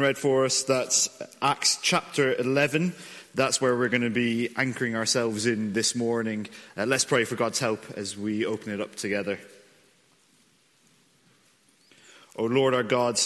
read 0.00 0.18
for 0.18 0.44
us 0.44 0.62
that's 0.62 1.08
Acts 1.40 1.78
chapter 1.82 2.34
11. 2.34 2.94
That's 3.34 3.60
where 3.60 3.76
we're 3.76 3.88
going 3.88 4.02
to 4.02 4.10
be 4.10 4.50
anchoring 4.56 4.96
ourselves 4.96 5.46
in 5.46 5.72
this 5.72 5.94
morning. 5.94 6.48
Uh, 6.76 6.86
let's 6.86 7.04
pray 7.04 7.24
for 7.24 7.36
God's 7.36 7.58
help 7.58 7.84
as 7.96 8.16
we 8.16 8.46
open 8.46 8.72
it 8.72 8.80
up 8.80 8.94
together. 8.94 9.38
O 12.36 12.44
Lord 12.44 12.74
our 12.74 12.82
God, 12.82 13.18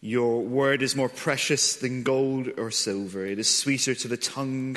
your 0.00 0.42
word 0.42 0.82
is 0.82 0.96
more 0.96 1.08
precious 1.08 1.76
than 1.76 2.02
gold 2.02 2.48
or 2.58 2.70
silver. 2.70 3.24
It 3.24 3.38
is 3.38 3.54
sweeter 3.54 3.94
to 3.94 4.08
the 4.08 4.16
tongue 4.16 4.76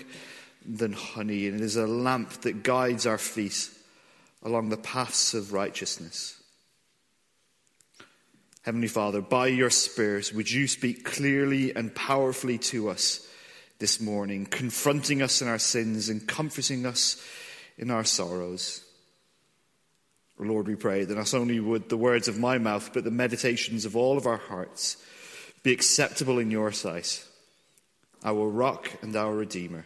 than 0.65 0.93
honey, 0.93 1.47
and 1.47 1.59
it 1.59 1.63
is 1.63 1.77
a 1.77 1.87
lamp 1.87 2.29
that 2.41 2.63
guides 2.63 3.05
our 3.05 3.17
feet 3.17 3.69
along 4.43 4.69
the 4.69 4.77
paths 4.77 5.33
of 5.33 5.53
righteousness. 5.53 6.41
Heavenly 8.65 8.87
Father, 8.87 9.21
by 9.21 9.45
your 9.45 9.69
Spirit, 9.69 10.33
would 10.33 10.49
you 10.49 10.67
speak 10.67 11.05
clearly 11.05 11.75
and 11.75 11.93
powerfully 11.93 12.57
to 12.57 12.89
us 12.89 13.27
this 13.77 14.01
morning, 14.01 14.47
confronting 14.47 15.21
us 15.21 15.39
in 15.39 15.47
our 15.47 15.59
sins 15.59 16.09
and 16.09 16.27
comforting 16.27 16.83
us 16.87 17.23
in 17.77 17.91
our 17.91 18.03
sorrows? 18.03 18.83
Lord, 20.39 20.67
we 20.67 20.75
pray 20.75 21.05
that 21.05 21.15
not 21.15 21.35
only 21.35 21.59
would 21.59 21.89
the 21.89 21.95
words 21.95 22.27
of 22.27 22.39
my 22.39 22.57
mouth, 22.57 22.89
but 22.91 23.03
the 23.03 23.11
meditations 23.11 23.85
of 23.85 23.95
all 23.95 24.17
of 24.17 24.25
our 24.25 24.37
hearts 24.37 24.97
be 25.61 25.71
acceptable 25.71 26.39
in 26.39 26.49
your 26.49 26.71
sight, 26.71 27.23
our 28.23 28.49
rock 28.49 28.89
and 29.03 29.15
our 29.15 29.35
redeemer. 29.35 29.85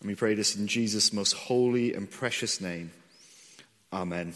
And 0.00 0.08
we 0.08 0.16
pray 0.16 0.34
this 0.34 0.56
in 0.56 0.66
Jesus' 0.66 1.12
most 1.12 1.34
holy 1.34 1.94
and 1.94 2.10
precious 2.10 2.60
name. 2.60 2.90
Amen. 3.92 4.34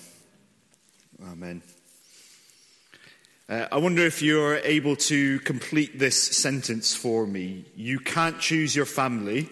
Amen. 1.20 1.62
Uh, 3.46 3.66
I 3.70 3.76
wonder 3.76 4.02
if 4.06 4.22
you're 4.22 4.56
able 4.56 4.96
to 4.96 5.38
complete 5.40 5.98
this 5.98 6.18
sentence 6.18 6.96
for 6.96 7.26
me. 7.26 7.66
You 7.76 8.00
can't 8.00 8.40
choose 8.40 8.74
your 8.74 8.86
family, 8.86 9.51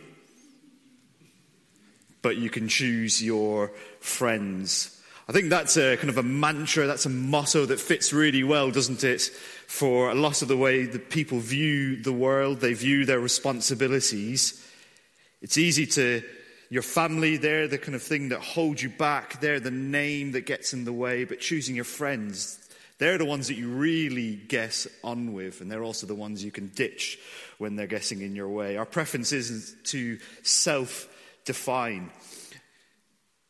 but 2.23 2.39
you 2.39 2.49
can 2.49 2.69
choose 2.69 3.23
your 3.23 3.71
friends. 4.01 4.99
I 5.29 5.33
think 5.33 5.51
that's 5.51 5.77
a 5.77 5.99
kind 5.99 6.09
of 6.09 6.17
a 6.17 6.23
mantra, 6.23 6.87
that's 6.87 7.05
a 7.05 7.11
motto 7.11 7.67
that 7.67 7.81
fits 7.81 8.15
really 8.15 8.43
well, 8.43 8.71
doesn't 8.71 9.05
it, 9.05 9.21
for 9.67 10.11
a 10.11 10.15
lot 10.15 10.41
of 10.41 10.49
the 10.49 10.57
way 10.57 10.87
that 10.87 11.11
people 11.11 11.39
view 11.39 12.03
the 12.03 12.13
world, 12.15 12.61
they 12.61 12.73
view 12.73 13.05
their 13.05 13.21
responsibilities. 13.21 14.67
It's 15.43 15.59
easy 15.59 15.87
to, 15.89 16.23
your 16.71 16.83
family, 16.83 17.37
they're 17.37 17.69
the 17.69 17.77
kind 17.77 17.95
of 17.95 18.03
thing 18.03 18.31
that 18.31 18.41
holds 18.41 18.83
you 18.83 18.89
back, 18.89 19.43
they're 19.43 19.61
the 19.61 19.71
name 19.71 20.33
that 20.33 20.47
gets 20.47 20.73
in 20.73 20.85
the 20.87 20.93
way, 20.95 21.25
but 21.25 21.41
choosing 21.41 21.77
your 21.77 21.85
friends, 21.85 22.59
they're 23.03 23.19
the 23.19 23.25
ones 23.25 23.49
that 23.49 23.57
you 23.57 23.69
really 23.69 24.37
guess 24.37 24.87
on 25.03 25.33
with, 25.33 25.61
and 25.61 25.69
they're 25.69 25.83
also 25.83 26.07
the 26.07 26.15
ones 26.15 26.45
you 26.45 26.53
can 26.53 26.69
ditch 26.69 27.19
when 27.59 27.75
they're 27.75 27.89
guessing 27.89 28.23
in 28.23 28.37
your 28.37 28.49
way. 28.49 28.77
Our 28.77 28.87
preference 28.87 29.33
isn't 29.33 29.85
to 29.87 30.19
self 30.43 31.09
define. 31.45 32.13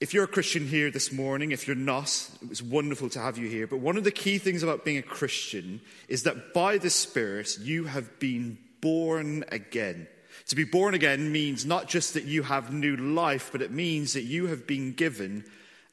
If 0.00 0.14
you're 0.14 0.24
a 0.24 0.28
Christian 0.28 0.66
here 0.66 0.90
this 0.90 1.12
morning, 1.12 1.52
if 1.52 1.66
you're 1.66 1.76
not, 1.76 2.30
it 2.40 2.48
was 2.48 2.62
wonderful 2.62 3.10
to 3.10 3.18
have 3.18 3.36
you 3.36 3.46
here. 3.46 3.66
But 3.66 3.80
one 3.80 3.98
of 3.98 4.04
the 4.04 4.10
key 4.10 4.38
things 4.38 4.62
about 4.62 4.86
being 4.86 4.96
a 4.96 5.02
Christian 5.02 5.82
is 6.08 6.22
that 6.22 6.54
by 6.54 6.78
the 6.78 6.90
Spirit, 6.90 7.58
you 7.60 7.84
have 7.84 8.18
been 8.18 8.56
born 8.80 9.44
again. 9.52 10.08
To 10.48 10.56
be 10.56 10.64
born 10.64 10.94
again 10.94 11.30
means 11.30 11.66
not 11.66 11.88
just 11.88 12.14
that 12.14 12.24
you 12.24 12.42
have 12.42 12.72
new 12.72 12.96
life, 12.96 13.50
but 13.52 13.60
it 13.60 13.70
means 13.70 14.14
that 14.14 14.22
you 14.22 14.46
have 14.46 14.66
been 14.66 14.92
given 14.94 15.44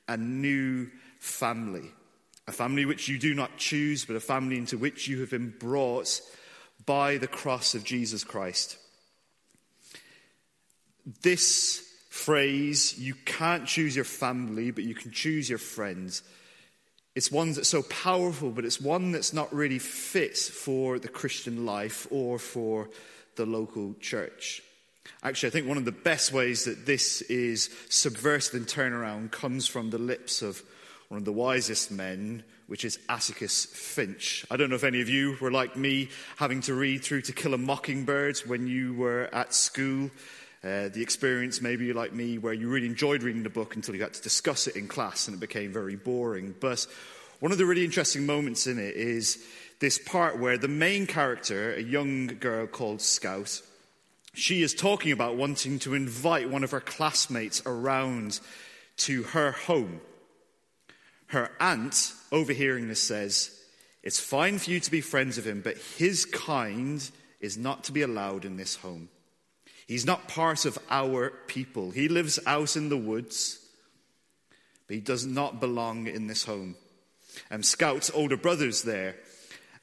a 0.07 0.15
new 0.15 0.89
family. 1.19 1.91
A 2.49 2.51
family 2.51 2.83
which 2.83 3.07
you 3.07 3.19
do 3.19 3.35
not 3.35 3.57
choose, 3.57 4.05
but 4.05 4.15
a 4.15 4.19
family 4.19 4.57
into 4.57 4.75
which 4.75 5.07
you 5.07 5.19
have 5.19 5.29
been 5.29 5.53
brought 5.59 6.19
by 6.83 7.17
the 7.17 7.27
cross 7.27 7.75
of 7.75 7.83
Jesus 7.83 8.23
Christ. 8.23 8.75
This 11.21 11.87
phrase, 12.09 12.97
you 12.97 13.13
can't 13.13 13.67
choose 13.67 13.95
your 13.95 14.03
family, 14.03 14.71
but 14.71 14.83
you 14.83 14.95
can 14.95 15.11
choose 15.11 15.47
your 15.47 15.59
friends. 15.59 16.23
It's 17.13 17.31
one 17.31 17.51
that's 17.51 17.69
so 17.69 17.83
powerful, 17.83 18.49
but 18.49 18.65
it's 18.65 18.81
one 18.81 19.11
that's 19.11 19.31
not 19.31 19.53
really 19.53 19.77
fit 19.77 20.35
for 20.35 20.97
the 20.97 21.07
Christian 21.07 21.67
life 21.67 22.07
or 22.09 22.39
for 22.39 22.89
the 23.35 23.45
local 23.45 23.93
church. 24.01 24.63
Actually, 25.21 25.49
I 25.49 25.51
think 25.51 25.67
one 25.67 25.77
of 25.77 25.85
the 25.85 25.91
best 25.91 26.33
ways 26.33 26.63
that 26.63 26.87
this 26.87 27.21
is 27.21 27.69
subversive 27.89 28.55
and 28.55 28.65
turnaround 28.65 29.29
comes 29.29 29.67
from 29.67 29.91
the 29.91 29.99
lips 29.99 30.41
of 30.41 30.63
one 31.09 31.17
of 31.17 31.25
the 31.25 31.33
wisest 31.33 31.89
men, 31.89 32.43
which 32.67 32.85
is 32.85 32.99
Atticus 33.09 33.65
Finch. 33.65 34.45
I 34.51 34.57
don't 34.57 34.69
know 34.69 34.75
if 34.75 34.83
any 34.83 35.01
of 35.01 35.09
you 35.09 35.37
were 35.41 35.51
like 35.51 35.75
me, 35.75 36.09
having 36.37 36.61
to 36.61 36.75
read 36.75 37.03
through 37.03 37.23
To 37.23 37.33
Kill 37.33 37.55
a 37.55 37.57
Mockingbird 37.57 38.37
when 38.45 38.67
you 38.67 38.93
were 38.93 39.27
at 39.33 39.55
school. 39.55 40.11
Uh, 40.63 40.89
the 40.89 41.01
experience, 41.01 41.61
maybe 41.61 41.91
like 41.93 42.13
me, 42.13 42.37
where 42.37 42.53
you 42.53 42.69
really 42.69 42.85
enjoyed 42.85 43.23
reading 43.23 43.41
the 43.41 43.49
book 43.49 43.75
until 43.75 43.95
you 43.95 44.03
had 44.03 44.13
to 44.13 44.21
discuss 44.21 44.67
it 44.67 44.75
in 44.75 44.87
class 44.87 45.27
and 45.27 45.35
it 45.35 45.39
became 45.39 45.73
very 45.73 45.95
boring. 45.95 46.53
But 46.59 46.85
one 47.39 47.51
of 47.51 47.57
the 47.57 47.65
really 47.65 47.85
interesting 47.85 48.27
moments 48.27 48.67
in 48.67 48.77
it 48.77 48.95
is 48.95 49.43
this 49.79 49.97
part 49.97 50.37
where 50.37 50.59
the 50.59 50.67
main 50.67 51.07
character, 51.07 51.73
a 51.73 51.81
young 51.81 52.27
girl 52.27 52.67
called 52.67 53.01
Scout, 53.01 53.63
she 54.35 54.61
is 54.61 54.75
talking 54.75 55.11
about 55.11 55.37
wanting 55.37 55.79
to 55.79 55.95
invite 55.95 56.51
one 56.51 56.63
of 56.63 56.69
her 56.69 56.81
classmates 56.81 57.63
around 57.65 58.39
to 58.97 59.23
her 59.23 59.53
home. 59.53 60.01
Her 61.29 61.51
aunt, 61.59 62.13
overhearing 62.31 62.87
this, 62.87 63.01
says, 63.01 63.55
It's 64.03 64.19
fine 64.19 64.57
for 64.57 64.71
you 64.71 64.79
to 64.79 64.91
be 64.91 65.01
friends 65.01 65.37
of 65.37 65.45
him, 65.45 65.61
but 65.61 65.77
his 65.77 66.25
kind 66.25 67.07
is 67.39 67.57
not 67.57 67.83
to 67.85 67.91
be 67.91 68.01
allowed 68.01 68.45
in 68.45 68.57
this 68.57 68.75
home. 68.75 69.09
He's 69.87 70.05
not 70.05 70.27
part 70.27 70.65
of 70.65 70.77
our 70.89 71.31
people. 71.47 71.91
He 71.91 72.09
lives 72.09 72.39
out 72.45 72.75
in 72.75 72.89
the 72.89 72.97
woods, 72.97 73.59
but 74.87 74.95
he 74.95 75.01
does 75.01 75.25
not 75.25 75.59
belong 75.59 76.07
in 76.07 76.27
this 76.27 76.45
home. 76.45 76.75
Um, 77.51 77.63
Scout's 77.63 78.11
older 78.13 78.37
brother's 78.37 78.83
there, 78.83 79.15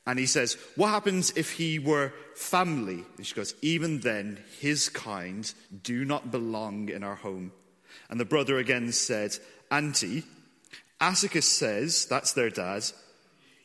and 0.04 0.18
he 0.18 0.26
says, 0.26 0.56
What 0.74 0.88
happens 0.88 1.32
if 1.36 1.52
he 1.52 1.78
were 1.78 2.12
family? 2.34 3.04
And 3.16 3.26
she 3.26 3.34
goes, 3.34 3.54
Even 3.62 4.00
then, 4.00 4.42
his 4.60 4.88
kind 4.88 5.52
do 5.82 6.04
not 6.04 6.30
belong 6.30 6.88
in 6.88 7.04
our 7.04 7.16
home. 7.16 7.52
And 8.10 8.18
the 8.18 8.24
brother 8.24 8.58
again 8.58 8.90
said, 8.92 9.36
Auntie, 9.70 10.24
Atticus 11.00 11.46
says, 11.46 12.06
that's 12.06 12.32
their 12.32 12.50
dad, 12.50 12.84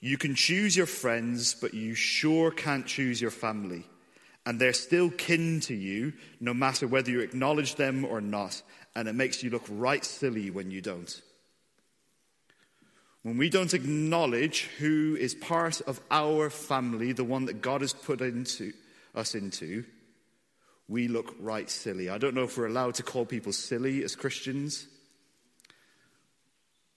you 0.01 0.17
can 0.17 0.35
choose 0.35 0.75
your 0.75 0.87
friends, 0.87 1.53
but 1.53 1.73
you 1.73 1.93
sure 1.93 2.51
can't 2.51 2.85
choose 2.85 3.21
your 3.21 3.31
family. 3.31 3.85
And 4.45 4.59
they're 4.59 4.73
still 4.73 5.11
kin 5.11 5.59
to 5.61 5.75
you, 5.75 6.13
no 6.39 6.53
matter 6.53 6.87
whether 6.87 7.11
you 7.11 7.19
acknowledge 7.19 7.75
them 7.75 8.03
or 8.03 8.19
not. 8.19 8.61
And 8.95 9.07
it 9.07 9.13
makes 9.13 9.43
you 9.43 9.51
look 9.51 9.65
right 9.69 10.03
silly 10.03 10.49
when 10.49 10.71
you 10.71 10.81
don't. 10.81 11.21
When 13.21 13.37
we 13.37 13.49
don't 13.49 13.75
acknowledge 13.75 14.63
who 14.79 15.15
is 15.15 15.35
part 15.35 15.79
of 15.81 16.01
our 16.09 16.49
family, 16.49 17.13
the 17.13 17.23
one 17.23 17.45
that 17.45 17.61
God 17.61 17.81
has 17.81 17.93
put 17.93 18.19
into 18.21 18.73
us 19.13 19.35
into, 19.35 19.85
we 20.87 21.07
look 21.07 21.35
right 21.39 21.69
silly. 21.69 22.09
I 22.09 22.17
don't 22.17 22.33
know 22.33 22.43
if 22.43 22.57
we're 22.57 22.65
allowed 22.65 22.95
to 22.95 23.03
call 23.03 23.25
people 23.25 23.53
silly 23.53 24.03
as 24.03 24.15
Christians. 24.15 24.87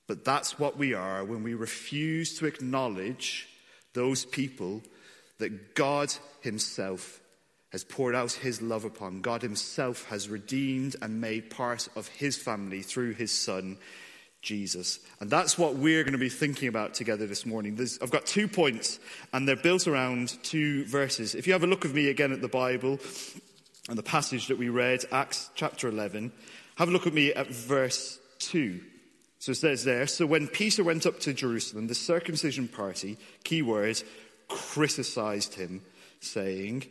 But 0.06 0.24
that's 0.24 0.58
what 0.58 0.76
we 0.76 0.94
are 0.94 1.24
when 1.24 1.42
we 1.42 1.54
refuse 1.54 2.38
to 2.38 2.46
acknowledge 2.46 3.48
those 3.94 4.24
people 4.24 4.82
that 5.38 5.74
God 5.74 6.12
Himself 6.40 7.20
has 7.70 7.84
poured 7.84 8.14
out 8.14 8.32
His 8.32 8.60
love 8.60 8.84
upon. 8.84 9.22
God 9.22 9.42
Himself 9.42 10.04
has 10.06 10.28
redeemed 10.28 10.96
and 11.00 11.20
made 11.20 11.50
part 11.50 11.88
of 11.96 12.08
His 12.08 12.36
family 12.36 12.82
through 12.82 13.14
His 13.14 13.32
Son, 13.32 13.78
Jesus. 14.42 15.00
And 15.20 15.30
that's 15.30 15.58
what 15.58 15.74
we're 15.74 16.04
going 16.04 16.12
to 16.12 16.18
be 16.18 16.28
thinking 16.28 16.68
about 16.68 16.94
together 16.94 17.26
this 17.26 17.46
morning. 17.46 17.76
There's, 17.76 17.98
I've 18.00 18.10
got 18.10 18.26
two 18.26 18.46
points, 18.46 19.00
and 19.32 19.48
they're 19.48 19.56
built 19.56 19.88
around 19.88 20.40
two 20.44 20.84
verses. 20.84 21.34
If 21.34 21.46
you 21.46 21.52
have 21.54 21.64
a 21.64 21.66
look 21.66 21.82
with 21.82 21.94
me 21.94 22.10
again 22.10 22.32
at 22.32 22.42
the 22.42 22.48
Bible 22.48 23.00
and 23.88 23.98
the 23.98 24.02
passage 24.02 24.48
that 24.48 24.58
we 24.58 24.68
read, 24.68 25.04
Acts 25.10 25.50
chapter 25.54 25.88
11, 25.88 26.30
have 26.76 26.88
a 26.88 26.92
look 26.92 27.06
at 27.06 27.14
me 27.14 27.32
at 27.32 27.48
verse 27.48 28.18
2. 28.40 28.80
So 29.44 29.52
it 29.52 29.56
says 29.56 29.84
there, 29.84 30.06
so 30.06 30.24
when 30.24 30.48
Peter 30.48 30.82
went 30.82 31.04
up 31.04 31.20
to 31.20 31.34
Jerusalem, 31.34 31.86
the 31.86 31.94
circumcision 31.94 32.66
party, 32.66 33.18
key 33.44 33.60
word, 33.60 34.02
criticized 34.48 35.52
him, 35.52 35.82
saying, 36.20 36.86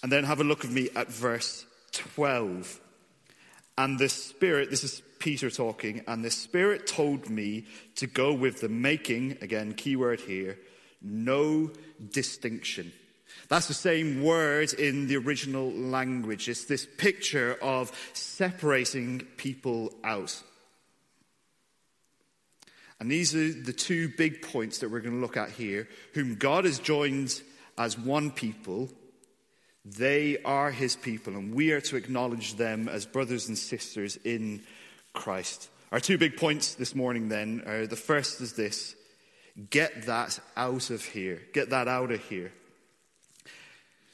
and 0.00 0.12
then 0.12 0.22
have 0.22 0.40
a 0.40 0.44
look 0.44 0.62
of 0.62 0.70
me 0.70 0.90
at 0.94 1.08
verse 1.08 1.66
12. 1.90 2.80
And 3.76 3.98
the 3.98 4.08
Spirit, 4.08 4.70
this 4.70 4.84
is 4.84 5.02
Peter 5.18 5.50
talking, 5.50 6.04
and 6.06 6.24
the 6.24 6.30
Spirit 6.30 6.86
told 6.86 7.28
me 7.28 7.66
to 7.96 8.06
go 8.06 8.32
with 8.32 8.60
them, 8.60 8.80
making, 8.80 9.38
again, 9.42 9.74
key 9.74 9.96
word 9.96 10.20
here, 10.20 10.56
no 11.02 11.72
distinction. 12.12 12.92
That's 13.48 13.66
the 13.66 13.74
same 13.74 14.22
word 14.22 14.72
in 14.74 15.08
the 15.08 15.16
original 15.16 15.72
language. 15.72 16.48
It's 16.48 16.66
this 16.66 16.86
picture 16.96 17.58
of 17.60 17.90
separating 18.12 19.26
people 19.36 19.92
out. 20.04 20.40
And 23.00 23.10
these 23.10 23.34
are 23.34 23.52
the 23.52 23.72
two 23.72 24.08
big 24.08 24.42
points 24.42 24.78
that 24.78 24.90
we're 24.90 25.00
going 25.00 25.14
to 25.14 25.20
look 25.20 25.36
at 25.36 25.50
here 25.50 25.88
whom 26.14 26.34
God 26.34 26.64
has 26.64 26.78
joined 26.78 27.40
as 27.76 27.98
one 27.98 28.30
people. 28.30 28.90
They 29.84 30.38
are 30.44 30.70
his 30.70 30.96
people, 30.96 31.34
and 31.34 31.54
we 31.54 31.72
are 31.72 31.80
to 31.82 31.96
acknowledge 31.96 32.54
them 32.56 32.88
as 32.88 33.06
brothers 33.06 33.48
and 33.48 33.56
sisters 33.56 34.16
in 34.16 34.62
Christ. 35.12 35.70
Our 35.92 36.00
two 36.00 36.18
big 36.18 36.36
points 36.36 36.74
this 36.74 36.94
morning, 36.94 37.28
then, 37.28 37.62
are 37.66 37.86
the 37.86 37.96
first 37.96 38.40
is 38.40 38.52
this 38.54 38.94
get 39.70 40.06
that 40.06 40.38
out 40.56 40.90
of 40.90 41.04
here. 41.04 41.40
Get 41.52 41.70
that 41.70 41.88
out 41.88 42.10
of 42.10 42.20
here. 42.24 42.52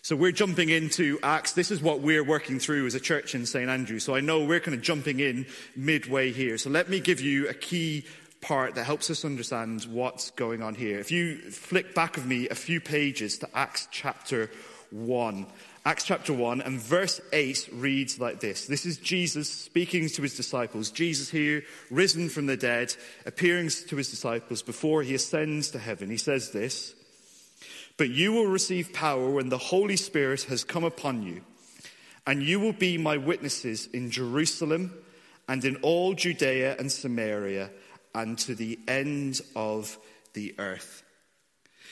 So 0.03 0.17
we're 0.17 0.33
jumping 0.33 0.69
into 0.69 1.19
Acts. 1.23 1.53
This 1.53 1.71
is 1.71 1.81
what 1.81 2.01
we're 2.01 2.23
working 2.23 2.59
through 2.59 2.87
as 2.87 2.95
a 2.95 3.01
church 3.01 3.35
in 3.35 3.47
St. 3.47 3.71
Andrew. 3.71 3.99
So 3.99 4.15
I 4.15 4.21
know 4.21 4.45
we're 4.45 4.61
kind 4.61 4.75
of 4.75 4.83
jumping 4.83 5.19
in 5.19 5.47
midway 5.75 6.31
here. 6.31 6.59
So 6.59 6.69
let 6.69 6.91
me 6.91 7.01
give 7.01 7.23
you 7.23 7.49
a 7.49 7.55
key 7.55 8.05
part 8.45 8.75
that 8.75 8.85
helps 8.85 9.09
us 9.09 9.25
understand 9.25 9.85
what's 9.85 10.31
going 10.33 10.63
on 10.63 10.75
here. 10.75 10.99
If 10.99 11.11
you 11.11 11.39
flick 11.51 11.95
back 11.95 12.19
of 12.19 12.27
me 12.27 12.47
a 12.51 12.55
few 12.55 12.79
pages 12.79 13.39
to 13.39 13.49
Acts 13.55 13.89
chapter 13.91 14.51
1. 14.91 15.47
Acts 15.87 16.05
chapter 16.05 16.35
1 16.35 16.61
and 16.61 16.79
verse 16.79 17.23
8 17.33 17.71
reads 17.73 18.21
like 18.21 18.41
this. 18.41 18.67
This 18.67 18.85
is 18.85 18.99
Jesus 18.99 19.51
speaking 19.51 20.09
to 20.11 20.23
his 20.23 20.37
disciples. 20.37 20.91
Jesus 20.91 21.31
here, 21.31 21.63
risen 21.91 22.29
from 22.29 22.45
the 22.45 22.57
dead, 22.57 22.95
appearing 23.25 23.71
to 23.89 23.97
his 23.97 24.11
disciples 24.11 24.61
before 24.61 25.03
he 25.03 25.15
ascends 25.15 25.71
to 25.71 25.79
heaven. 25.79 26.11
He 26.11 26.19
says 26.19 26.51
this, 26.51 26.95
but 27.97 28.11
you 28.11 28.33
will 28.33 28.47
receive 28.47 28.93
power 28.93 29.31
when 29.31 29.49
the 29.49 29.59
Holy 29.59 29.97
Spirit 29.97 30.43
has 30.45 30.65
come 30.65 30.85
upon 30.85 31.23
you, 31.23 31.41
and 32.27 32.43
you 32.43 32.61
will 32.61 32.75
be 32.75 32.99
my 32.99 33.17
witnesses 33.17 33.87
in 33.87 34.11
Jerusalem 34.11 34.93
and 35.49 35.65
in 35.65 35.77
all 35.77 36.13
Judea 36.13 36.77
and 36.79 36.93
Samaria 36.93 37.71
and 38.15 38.39
to 38.39 38.55
the 38.55 38.79
end 38.87 39.41
of 39.57 39.99
the 40.35 40.55
earth. 40.59 41.03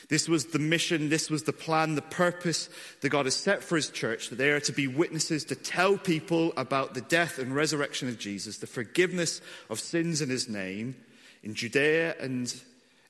This 0.09 0.29
was 0.29 0.47
the 0.47 0.59
mission, 0.59 1.09
this 1.09 1.31
was 1.31 1.45
the 1.45 1.53
plan, 1.53 1.95
the 1.95 2.03
purpose 2.03 2.69
that 3.01 3.09
God 3.09 3.27
has 3.27 3.37
set 3.37 3.63
for 3.63 3.77
his 3.77 3.89
church, 3.89 4.29
that 4.29 4.37
they 4.37 4.51
are 4.51 4.61
to 4.61 4.73
be 4.73 4.87
witnesses 4.87 5.45
to 5.47 5.55
tell 5.55 5.97
people 5.97 6.53
about 6.57 6.95
the 6.95 7.01
death 7.01 7.39
and 7.39 7.55
resurrection 7.55 8.09
of 8.09 8.19
Jesus, 8.19 8.59
the 8.59 8.67
forgiveness 8.67 9.41
of 9.71 9.81
sins 9.81 10.21
in 10.21 10.29
his 10.29 10.49
name 10.49 10.97
in 11.43 11.55
Judea 11.55 12.17
and 12.21 12.53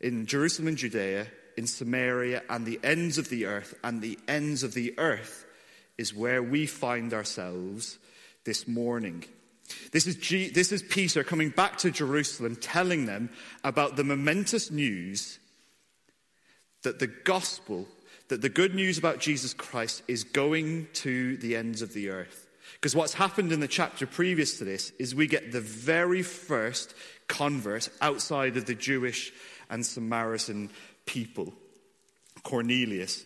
in 0.00 0.26
Jerusalem 0.26 0.68
and 0.68 0.76
Judea, 0.76 1.26
in 1.56 1.66
Samaria 1.66 2.42
and 2.48 2.66
the 2.66 2.80
ends 2.82 3.18
of 3.18 3.28
the 3.28 3.46
earth, 3.46 3.74
and 3.84 4.00
the 4.00 4.18
ends 4.26 4.62
of 4.62 4.74
the 4.74 4.94
earth 4.98 5.44
is 5.98 6.14
where 6.14 6.42
we 6.42 6.66
find 6.66 7.12
ourselves 7.12 7.98
this 8.44 8.66
morning. 8.66 9.24
This 9.92 10.06
is, 10.06 10.16
G- 10.16 10.50
this 10.50 10.72
is 10.72 10.82
Peter 10.82 11.24
coming 11.24 11.50
back 11.50 11.78
to 11.78 11.90
Jerusalem, 11.90 12.56
telling 12.56 13.06
them 13.06 13.30
about 13.64 13.96
the 13.96 14.04
momentous 14.04 14.70
news 14.70 15.38
that 16.82 16.98
the 16.98 17.06
gospel, 17.06 17.86
that 18.28 18.42
the 18.42 18.48
good 18.48 18.74
news 18.74 18.98
about 18.98 19.20
Jesus 19.20 19.54
Christ 19.54 20.02
is 20.08 20.24
going 20.24 20.88
to 20.94 21.36
the 21.36 21.56
ends 21.56 21.82
of 21.82 21.92
the 21.92 22.10
earth. 22.10 22.48
Because 22.74 22.96
what's 22.96 23.14
happened 23.14 23.52
in 23.52 23.60
the 23.60 23.68
chapter 23.68 24.06
previous 24.06 24.58
to 24.58 24.64
this 24.64 24.90
is 24.98 25.14
we 25.14 25.26
get 25.26 25.52
the 25.52 25.60
very 25.60 26.22
first 26.22 26.94
convert 27.28 27.88
outside 28.00 28.56
of 28.56 28.66
the 28.66 28.74
Jewish 28.74 29.32
and 29.70 29.84
Samaritan 29.84 30.70
people, 31.06 31.52
Cornelius. 32.42 33.24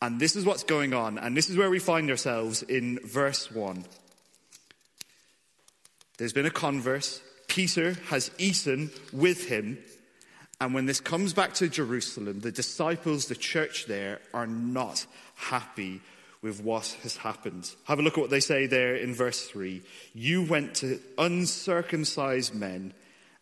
And 0.00 0.20
this 0.20 0.36
is 0.36 0.44
what's 0.44 0.62
going 0.62 0.94
on, 0.94 1.18
and 1.18 1.36
this 1.36 1.50
is 1.50 1.56
where 1.56 1.70
we 1.70 1.78
find 1.78 2.10
ourselves 2.10 2.62
in 2.62 3.00
verse 3.04 3.50
1. 3.50 3.84
There's 6.18 6.32
been 6.32 6.46
a 6.46 6.50
convert. 6.50 7.22
Peter 7.46 7.94
has 8.08 8.30
eaten 8.38 8.90
with 9.12 9.48
him. 9.48 9.78
And 10.60 10.74
when 10.74 10.86
this 10.86 11.00
comes 11.00 11.32
back 11.32 11.54
to 11.54 11.68
Jerusalem, 11.68 12.40
the 12.40 12.52
disciples, 12.52 13.26
the 13.26 13.36
church 13.36 13.86
there, 13.86 14.20
are 14.34 14.46
not 14.46 15.06
happy 15.36 16.00
with 16.42 16.60
what 16.62 16.96
has 17.02 17.16
happened. 17.16 17.70
Have 17.84 17.98
a 17.98 18.02
look 18.02 18.18
at 18.18 18.20
what 18.20 18.30
they 18.30 18.40
say 18.40 18.66
there 18.66 18.96
in 18.96 19.14
verse 19.14 19.46
3. 19.46 19.82
You 20.14 20.42
went 20.42 20.74
to 20.76 21.00
uncircumcised 21.16 22.54
men 22.54 22.92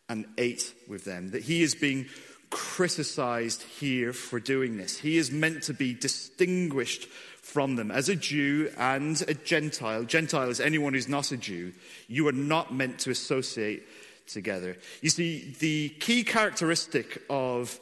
and 0.08 0.26
ate 0.38 0.72
with 0.88 1.04
them. 1.04 1.30
That 1.30 1.42
he 1.42 1.62
is 1.62 1.74
being 1.74 2.06
criticized 2.50 3.62
here 3.62 4.12
for 4.12 4.38
doing 4.38 4.76
this. 4.76 4.98
He 4.98 5.18
is 5.18 5.30
meant 5.30 5.64
to 5.64 5.74
be 5.74 5.94
distinguished 5.94 7.08
from 7.46 7.76
them. 7.76 7.92
As 7.92 8.08
a 8.08 8.16
Jew 8.16 8.70
and 8.76 9.22
a 9.28 9.34
Gentile, 9.34 10.02
Gentile 10.02 10.50
is 10.50 10.60
anyone 10.60 10.94
who's 10.94 11.08
not 11.08 11.30
a 11.30 11.36
Jew, 11.36 11.72
you 12.08 12.26
are 12.26 12.32
not 12.32 12.74
meant 12.74 12.98
to 13.00 13.10
associate 13.10 13.84
together. 14.26 14.76
You 15.00 15.10
see, 15.10 15.54
the 15.60 15.90
key 16.00 16.24
characteristic 16.24 17.22
of 17.30 17.78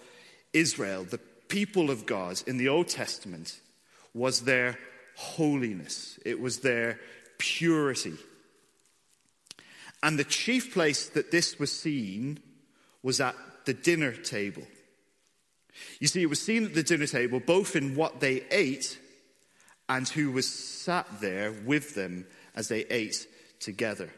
Israel, 0.52 1.04
the 1.04 1.18
people 1.48 1.90
of 1.90 2.04
God 2.04 2.42
in 2.46 2.58
the 2.58 2.68
Old 2.68 2.88
Testament, 2.88 3.58
was 4.12 4.42
their 4.42 4.78
holiness, 5.16 6.18
it 6.26 6.38
was 6.38 6.60
their 6.60 7.00
purity. 7.38 8.14
And 10.02 10.18
the 10.18 10.24
chief 10.24 10.74
place 10.74 11.08
that 11.08 11.30
this 11.30 11.58
was 11.58 11.72
seen 11.72 12.38
was 13.02 13.18
at 13.18 13.34
the 13.64 13.72
dinner 13.72 14.12
table. 14.12 14.64
You 16.00 16.06
see, 16.06 16.20
it 16.20 16.28
was 16.28 16.42
seen 16.42 16.66
at 16.66 16.74
the 16.74 16.82
dinner 16.82 17.06
table 17.06 17.40
both 17.40 17.74
in 17.74 17.96
what 17.96 18.20
they 18.20 18.44
ate 18.50 18.98
and 19.88 20.08
who 20.08 20.30
was 20.30 20.48
sat 20.48 21.06
there 21.20 21.52
with 21.52 21.94
them 21.94 22.26
as 22.54 22.68
they 22.68 22.80
ate 22.90 23.26
together. 23.60 24.10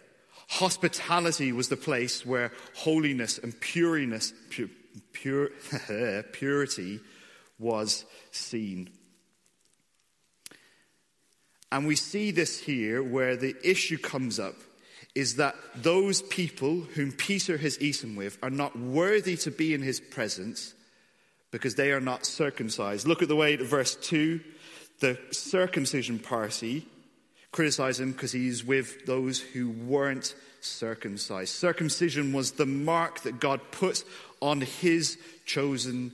Hospitality 0.48 1.52
was 1.52 1.68
the 1.68 1.76
place 1.76 2.24
where 2.24 2.52
holiness 2.74 3.38
and 3.38 3.52
puriness, 3.60 4.32
pure, 4.50 4.68
pure, 5.12 5.50
purity 6.32 7.00
was 7.58 8.04
seen. 8.30 8.90
And 11.72 11.86
we 11.86 11.96
see 11.96 12.30
this 12.30 12.60
here 12.60 13.02
where 13.02 13.36
the 13.36 13.56
issue 13.64 13.98
comes 13.98 14.38
up 14.38 14.54
is 15.14 15.36
that 15.36 15.56
those 15.74 16.22
people 16.22 16.82
whom 16.94 17.10
Peter 17.10 17.56
has 17.56 17.80
eaten 17.80 18.14
with 18.14 18.38
are 18.42 18.50
not 18.50 18.78
worthy 18.78 19.36
to 19.38 19.50
be 19.50 19.74
in 19.74 19.82
his 19.82 19.98
presence 19.98 20.74
because 21.50 21.74
they 21.74 21.90
are 21.90 22.00
not 22.00 22.26
circumcised. 22.26 23.06
Look 23.06 23.22
at 23.22 23.28
the 23.28 23.36
way 23.36 23.56
verse 23.56 23.96
2 23.96 24.40
the 25.00 25.18
circumcision 25.30 26.18
party 26.18 26.86
criticize 27.52 28.00
him 28.00 28.12
because 28.12 28.32
he's 28.32 28.64
with 28.64 29.06
those 29.06 29.40
who 29.40 29.70
weren't 29.70 30.34
circumcised. 30.60 31.54
Circumcision 31.54 32.32
was 32.32 32.52
the 32.52 32.66
mark 32.66 33.22
that 33.22 33.40
God 33.40 33.60
put 33.70 34.04
on 34.40 34.60
his 34.60 35.18
chosen 35.44 36.12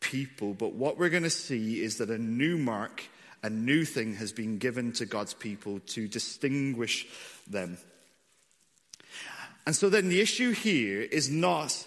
people. 0.00 0.54
But 0.54 0.72
what 0.72 0.98
we're 0.98 1.08
going 1.08 1.24
to 1.24 1.30
see 1.30 1.82
is 1.82 1.98
that 1.98 2.10
a 2.10 2.18
new 2.18 2.56
mark, 2.56 3.04
a 3.42 3.50
new 3.50 3.84
thing 3.84 4.14
has 4.14 4.32
been 4.32 4.58
given 4.58 4.92
to 4.92 5.06
God's 5.06 5.34
people 5.34 5.80
to 5.88 6.08
distinguish 6.08 7.06
them. 7.48 7.78
And 9.66 9.76
so 9.76 9.90
then 9.90 10.08
the 10.08 10.20
issue 10.20 10.52
here 10.52 11.02
is 11.02 11.28
not, 11.28 11.86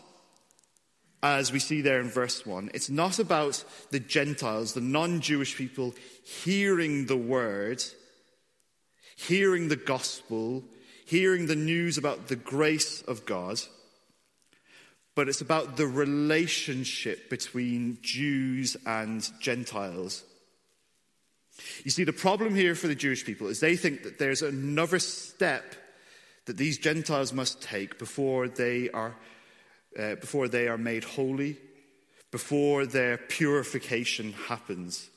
as 1.24 1.52
we 1.52 1.58
see 1.58 1.82
there 1.82 2.00
in 2.00 2.10
verse 2.10 2.46
1, 2.46 2.72
it's 2.74 2.90
not 2.90 3.18
about 3.18 3.64
the 3.90 4.00
Gentiles, 4.00 4.74
the 4.74 4.82
non 4.82 5.22
Jewish 5.22 5.56
people, 5.56 5.96
hearing 6.24 7.06
the 7.06 7.18
word, 7.18 7.84
hearing 9.16 9.68
the 9.68 9.76
gospel, 9.76 10.64
hearing 11.06 11.48
the 11.48 11.56
news 11.56 11.98
about 11.98 12.28
the 12.28 12.36
grace 12.36 13.02
of 13.02 13.26
God, 13.26 13.60
but 15.16 15.28
it's 15.28 15.42
about 15.42 15.78
the 15.78 15.88
relationship 15.88 17.30
between 17.30 17.98
Jews 18.02 18.78
and 18.86 19.28
Gentiles. 19.40 20.24
You 21.84 21.92
see, 21.92 22.04
the 22.04 22.14
problem 22.14 22.56
here 22.56 22.76
for 22.76 22.88
the 22.88 22.96
Jewish 22.96 23.26
people 23.26 23.48
is 23.48 23.60
they 23.60 23.76
think 23.76 24.04
that 24.04 24.20
there's 24.20 24.42
another 24.42 25.00
step 25.00 25.76
that 26.46 26.58
these 26.58 26.78
Gentiles 26.78 27.34
must 27.34 27.62
take 27.62 28.00
before 28.00 28.48
they 28.48 28.90
are, 28.90 29.16
uh, 30.00 30.16
before 30.16 30.48
they 30.48 30.68
are 30.68 30.78
made 30.78 31.04
holy, 31.04 31.58
before 32.32 32.86
their 32.86 33.18
purification 33.18 34.34
happens. 34.34 35.10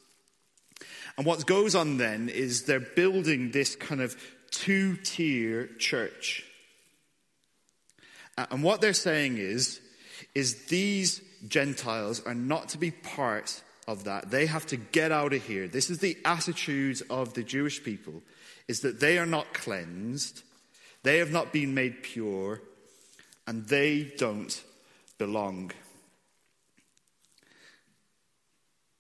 And 1.17 1.27
what 1.27 1.47
goes 1.47 1.75
on 1.75 1.97
then 1.97 2.29
is 2.29 2.65
they're 2.65 2.81
building 2.81 3.51
this 3.51 3.77
kind 3.77 4.01
of 4.01 4.17
two 4.51 4.97
tier 4.97 5.69
church. 5.79 6.45
And 8.37 8.63
what 8.63 8.81
they're 8.81 8.93
saying 8.93 9.39
is, 9.39 9.81
is 10.35 10.67
these 10.67 11.21
Gentiles 11.47 12.23
are 12.27 12.35
not 12.35 12.71
to 12.71 12.79
be 12.79 12.91
part 12.91 13.63
of 13.87 14.05
that. 14.05 14.31
They 14.31 14.47
have 14.47 14.67
to 14.67 14.77
get 14.77 15.13
out 15.13 15.33
of 15.33 15.45
here. 15.45 15.69
This 15.69 15.91
is 15.91 15.99
the 15.99 16.17
attitude 16.25 17.03
of 17.11 17.35
the 17.35 17.45
Jewish 17.45 17.85
people, 17.85 18.23
is 18.67 18.81
that 18.81 18.99
they 18.99 19.19
are 19.19 19.27
not 19.27 19.55
cleansed 19.55 20.43
they 21.05 21.19
have 21.19 21.31
not 21.31 21.53
been 21.53 21.75
made 21.75 22.03
pure, 22.03 22.63
and 23.47 23.67
they 23.67 24.15
don't 24.17 24.65
belong. 25.19 25.71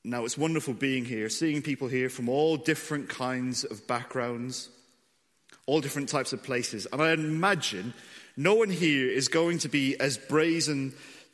Now, 0.05 0.27
it's 0.27 0.37
wonderful 0.37 0.75
being 0.75 1.07
here, 1.07 1.31
seeing 1.31 1.63
people 1.63 1.89
here 1.89 2.11
from 2.11 2.29
all 2.29 2.59
different 2.59 3.09
kinds 3.09 3.65
of 3.65 3.87
backgrounds, 3.87 4.69
all 5.65 5.81
different 5.81 6.11
types 6.11 6.35
of 6.35 6.43
places. 6.43 6.87
And 6.93 7.01
I 7.01 7.13
imagine 7.13 7.95
no 8.37 8.55
one 8.55 8.69
here 8.69 9.09
is 9.09 9.29
going 9.29 9.59
to 9.59 9.69
be 9.69 9.99
as 9.99 10.19
brazen 10.19 10.93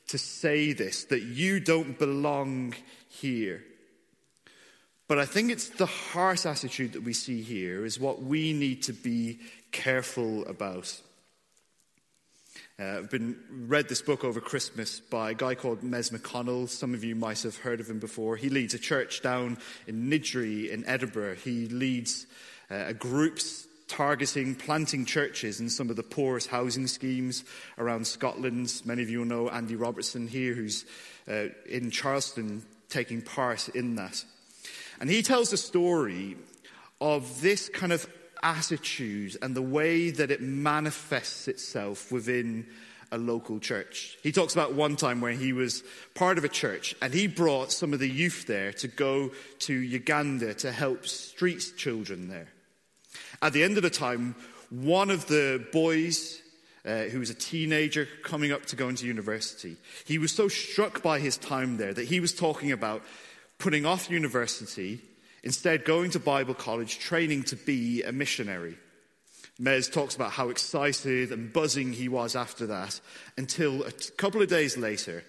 to 0.08 0.18
say 0.18 0.72
this 0.72 1.04
that 1.04 1.22
you 1.22 1.58
don't 1.58 1.98
belong 1.98 2.74
here. 3.08 3.64
But 5.08 5.18
I 5.18 5.24
think 5.24 5.50
it's 5.50 5.70
the 5.70 5.86
heart 5.86 6.46
attitude 6.46 6.92
that 6.92 7.02
we 7.02 7.12
see 7.12 7.42
here 7.42 7.84
is 7.84 7.98
what 7.98 8.22
we 8.22 8.52
need 8.52 8.84
to 8.84 8.92
be 8.92 9.40
careful 9.72 10.46
about. 10.46 11.00
Uh, 12.80 12.96
I've 12.96 13.10
been 13.10 13.36
read 13.50 13.90
this 13.90 14.00
book 14.00 14.24
over 14.24 14.40
Christmas 14.40 15.00
by 15.00 15.32
a 15.32 15.34
guy 15.34 15.54
called 15.54 15.82
Mez 15.82 16.10
McConnell. 16.12 16.66
Some 16.66 16.94
of 16.94 17.04
you 17.04 17.14
might 17.14 17.42
have 17.42 17.58
heard 17.58 17.78
of 17.78 17.90
him 17.90 17.98
before. 17.98 18.36
He 18.36 18.48
leads 18.48 18.72
a 18.72 18.78
church 18.78 19.20
down 19.20 19.58
in 19.86 20.08
Niddrie 20.08 20.70
in 20.70 20.86
Edinburgh. 20.86 21.34
He 21.34 21.68
leads 21.68 22.26
uh, 22.70 22.84
a 22.86 22.94
group 22.94 23.38
targeting 23.86 24.54
planting 24.54 25.04
churches 25.04 25.60
in 25.60 25.68
some 25.68 25.90
of 25.90 25.96
the 25.96 26.02
poorest 26.02 26.48
housing 26.48 26.86
schemes 26.86 27.44
around 27.76 28.06
Scotland. 28.06 28.80
Many 28.86 29.02
of 29.02 29.10
you 29.10 29.26
know 29.26 29.50
Andy 29.50 29.76
Robertson 29.76 30.26
here, 30.26 30.54
who's 30.54 30.86
uh, 31.28 31.48
in 31.68 31.90
Charleston 31.90 32.62
taking 32.88 33.20
part 33.20 33.68
in 33.68 33.96
that. 33.96 34.24
And 35.00 35.10
he 35.10 35.20
tells 35.20 35.52
a 35.52 35.58
story 35.58 36.38
of 36.98 37.42
this 37.42 37.68
kind 37.68 37.92
of 37.92 38.06
attitude 38.42 39.36
and 39.42 39.54
the 39.54 39.62
way 39.62 40.10
that 40.10 40.30
it 40.30 40.40
manifests 40.40 41.48
itself 41.48 42.10
within 42.10 42.66
a 43.12 43.18
local 43.18 43.58
church. 43.58 44.16
He 44.22 44.32
talks 44.32 44.52
about 44.52 44.74
one 44.74 44.96
time 44.96 45.20
where 45.20 45.32
he 45.32 45.52
was 45.52 45.82
part 46.14 46.38
of 46.38 46.44
a 46.44 46.48
church 46.48 46.94
and 47.02 47.12
he 47.12 47.26
brought 47.26 47.72
some 47.72 47.92
of 47.92 47.98
the 47.98 48.08
youth 48.08 48.46
there 48.46 48.72
to 48.74 48.88
go 48.88 49.30
to 49.60 49.74
Uganda 49.74 50.54
to 50.54 50.70
help 50.70 51.06
street 51.06 51.72
children 51.76 52.28
there. 52.28 52.48
At 53.42 53.52
the 53.52 53.64
end 53.64 53.76
of 53.76 53.82
the 53.82 53.90
time, 53.90 54.36
one 54.70 55.10
of 55.10 55.26
the 55.26 55.66
boys 55.72 56.40
uh, 56.84 57.04
who 57.04 57.18
was 57.18 57.30
a 57.30 57.34
teenager 57.34 58.08
coming 58.22 58.52
up 58.52 58.64
to 58.66 58.76
go 58.76 58.88
into 58.88 59.06
university. 59.06 59.76
He 60.06 60.18
was 60.18 60.32
so 60.32 60.48
struck 60.48 61.02
by 61.02 61.18
his 61.18 61.36
time 61.36 61.76
there 61.76 61.92
that 61.92 62.08
he 62.08 62.20
was 62.20 62.32
talking 62.32 62.72
about 62.72 63.02
putting 63.58 63.84
off 63.84 64.10
university, 64.10 65.02
instead 65.42 65.84
going 65.84 66.10
to 66.10 66.18
Bible 66.18 66.54
college, 66.54 66.98
training 66.98 67.44
to 67.44 67.56
be 67.56 68.02
a 68.02 68.12
missionary. 68.12 68.76
Mez 69.60 69.92
talks 69.92 70.14
about 70.14 70.32
how 70.32 70.48
excited 70.48 71.32
and 71.32 71.52
buzzing 71.52 71.92
he 71.92 72.08
was 72.08 72.34
after 72.34 72.66
that 72.66 72.98
until 73.36 73.82
a 73.82 73.90
t- 73.90 74.10
couple 74.16 74.40
of 74.40 74.48
days 74.48 74.78
later 74.78 75.22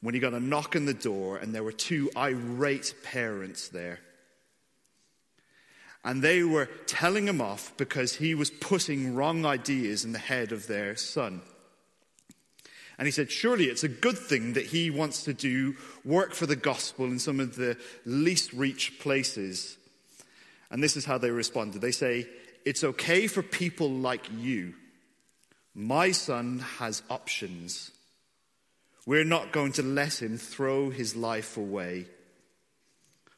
when 0.00 0.14
he 0.14 0.20
got 0.20 0.32
a 0.32 0.40
knock 0.40 0.74
on 0.74 0.86
the 0.86 0.94
door 0.94 1.36
and 1.36 1.54
there 1.54 1.62
were 1.62 1.72
two 1.72 2.10
irate 2.16 2.94
parents 3.02 3.68
there. 3.68 4.00
And 6.04 6.22
they 6.22 6.42
were 6.42 6.66
telling 6.86 7.26
him 7.26 7.42
off 7.42 7.76
because 7.76 8.14
he 8.14 8.34
was 8.34 8.50
putting 8.50 9.14
wrong 9.14 9.44
ideas 9.44 10.04
in 10.04 10.12
the 10.12 10.18
head 10.18 10.52
of 10.52 10.66
their 10.66 10.96
son. 10.96 11.42
And 12.98 13.06
he 13.06 13.12
said, 13.12 13.30
Surely 13.30 13.66
it's 13.66 13.84
a 13.84 13.88
good 13.88 14.18
thing 14.18 14.54
that 14.54 14.66
he 14.66 14.90
wants 14.90 15.22
to 15.24 15.32
do 15.32 15.76
work 16.04 16.34
for 16.34 16.46
the 16.46 16.56
gospel 16.56 17.06
in 17.06 17.18
some 17.18 17.38
of 17.38 17.54
the 17.54 17.76
least 18.04 18.52
reached 18.52 19.00
places. 19.00 19.76
And 20.70 20.82
this 20.82 20.96
is 20.96 21.04
how 21.04 21.16
they 21.16 21.30
responded. 21.30 21.80
They 21.80 21.92
say, 21.92 22.26
It's 22.64 22.82
okay 22.82 23.28
for 23.28 23.42
people 23.42 23.88
like 23.88 24.26
you. 24.36 24.74
My 25.74 26.10
son 26.10 26.58
has 26.78 27.02
options. 27.08 27.92
We're 29.06 29.24
not 29.24 29.52
going 29.52 29.72
to 29.72 29.82
let 29.82 30.20
him 30.20 30.36
throw 30.36 30.90
his 30.90 31.14
life 31.14 31.56
away 31.56 32.06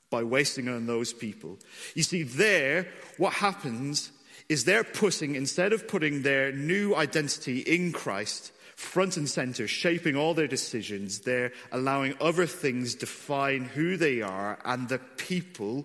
by 0.09 0.25
wasting 0.25 0.69
on 0.69 0.87
those 0.87 1.13
people. 1.13 1.59
You 1.95 2.03
see, 2.03 2.25
there, 2.25 2.89
what 3.19 3.35
happens 3.35 4.11
is 4.49 4.65
they're 4.65 4.83
putting, 4.83 5.37
instead 5.37 5.73
of 5.73 5.87
putting 5.87 6.23
their 6.23 6.51
new 6.51 6.97
identity 6.97 7.61
in 7.61 7.93
Christ, 7.93 8.53
front 8.81 9.17
and 9.17 9.29
center, 9.29 9.69
shaping 9.69 10.17
all 10.17 10.33
their 10.33 10.49
decisions. 10.49 11.21
They're 11.21 11.53
allowing 11.71 12.15
other 12.21 12.47
things 12.47 12.95
define 12.95 13.65
who 13.65 13.97
they 13.97 14.23
are 14.23 14.59
and 14.65 14.89
the 14.89 14.99
people 14.99 15.85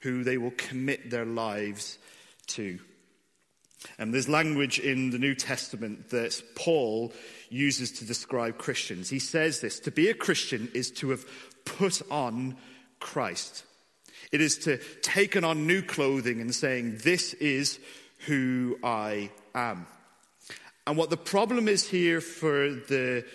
who 0.00 0.22
they 0.22 0.38
will 0.38 0.52
commit 0.52 1.10
their 1.10 1.24
lives 1.24 1.98
to. 2.48 2.78
And 3.98 4.14
there's 4.14 4.28
language 4.28 4.78
in 4.78 5.10
the 5.10 5.18
New 5.18 5.34
Testament 5.34 6.10
that 6.10 6.40
Paul 6.54 7.12
uses 7.50 7.90
to 7.92 8.04
describe 8.04 8.56
Christians. 8.56 9.10
He 9.10 9.18
says 9.18 9.60
this 9.60 9.80
to 9.80 9.90
be 9.90 10.08
a 10.08 10.14
Christian 10.14 10.70
is 10.74 10.90
to 10.92 11.10
have 11.10 11.26
put 11.64 12.00
on 12.10 12.56
Christ. 13.00 13.64
It 14.30 14.40
is 14.40 14.58
to 14.58 14.78
taken 15.02 15.44
on 15.44 15.66
new 15.66 15.82
clothing 15.82 16.40
and 16.40 16.54
saying, 16.54 16.98
This 17.02 17.34
is 17.34 17.80
who 18.26 18.78
I 18.82 19.30
am. 19.54 19.86
And 20.88 20.96
what 20.96 21.10
the 21.10 21.18
problem 21.18 21.68
is 21.68 21.86
here 21.86 22.22
for 22.22 22.70
the 22.70 23.26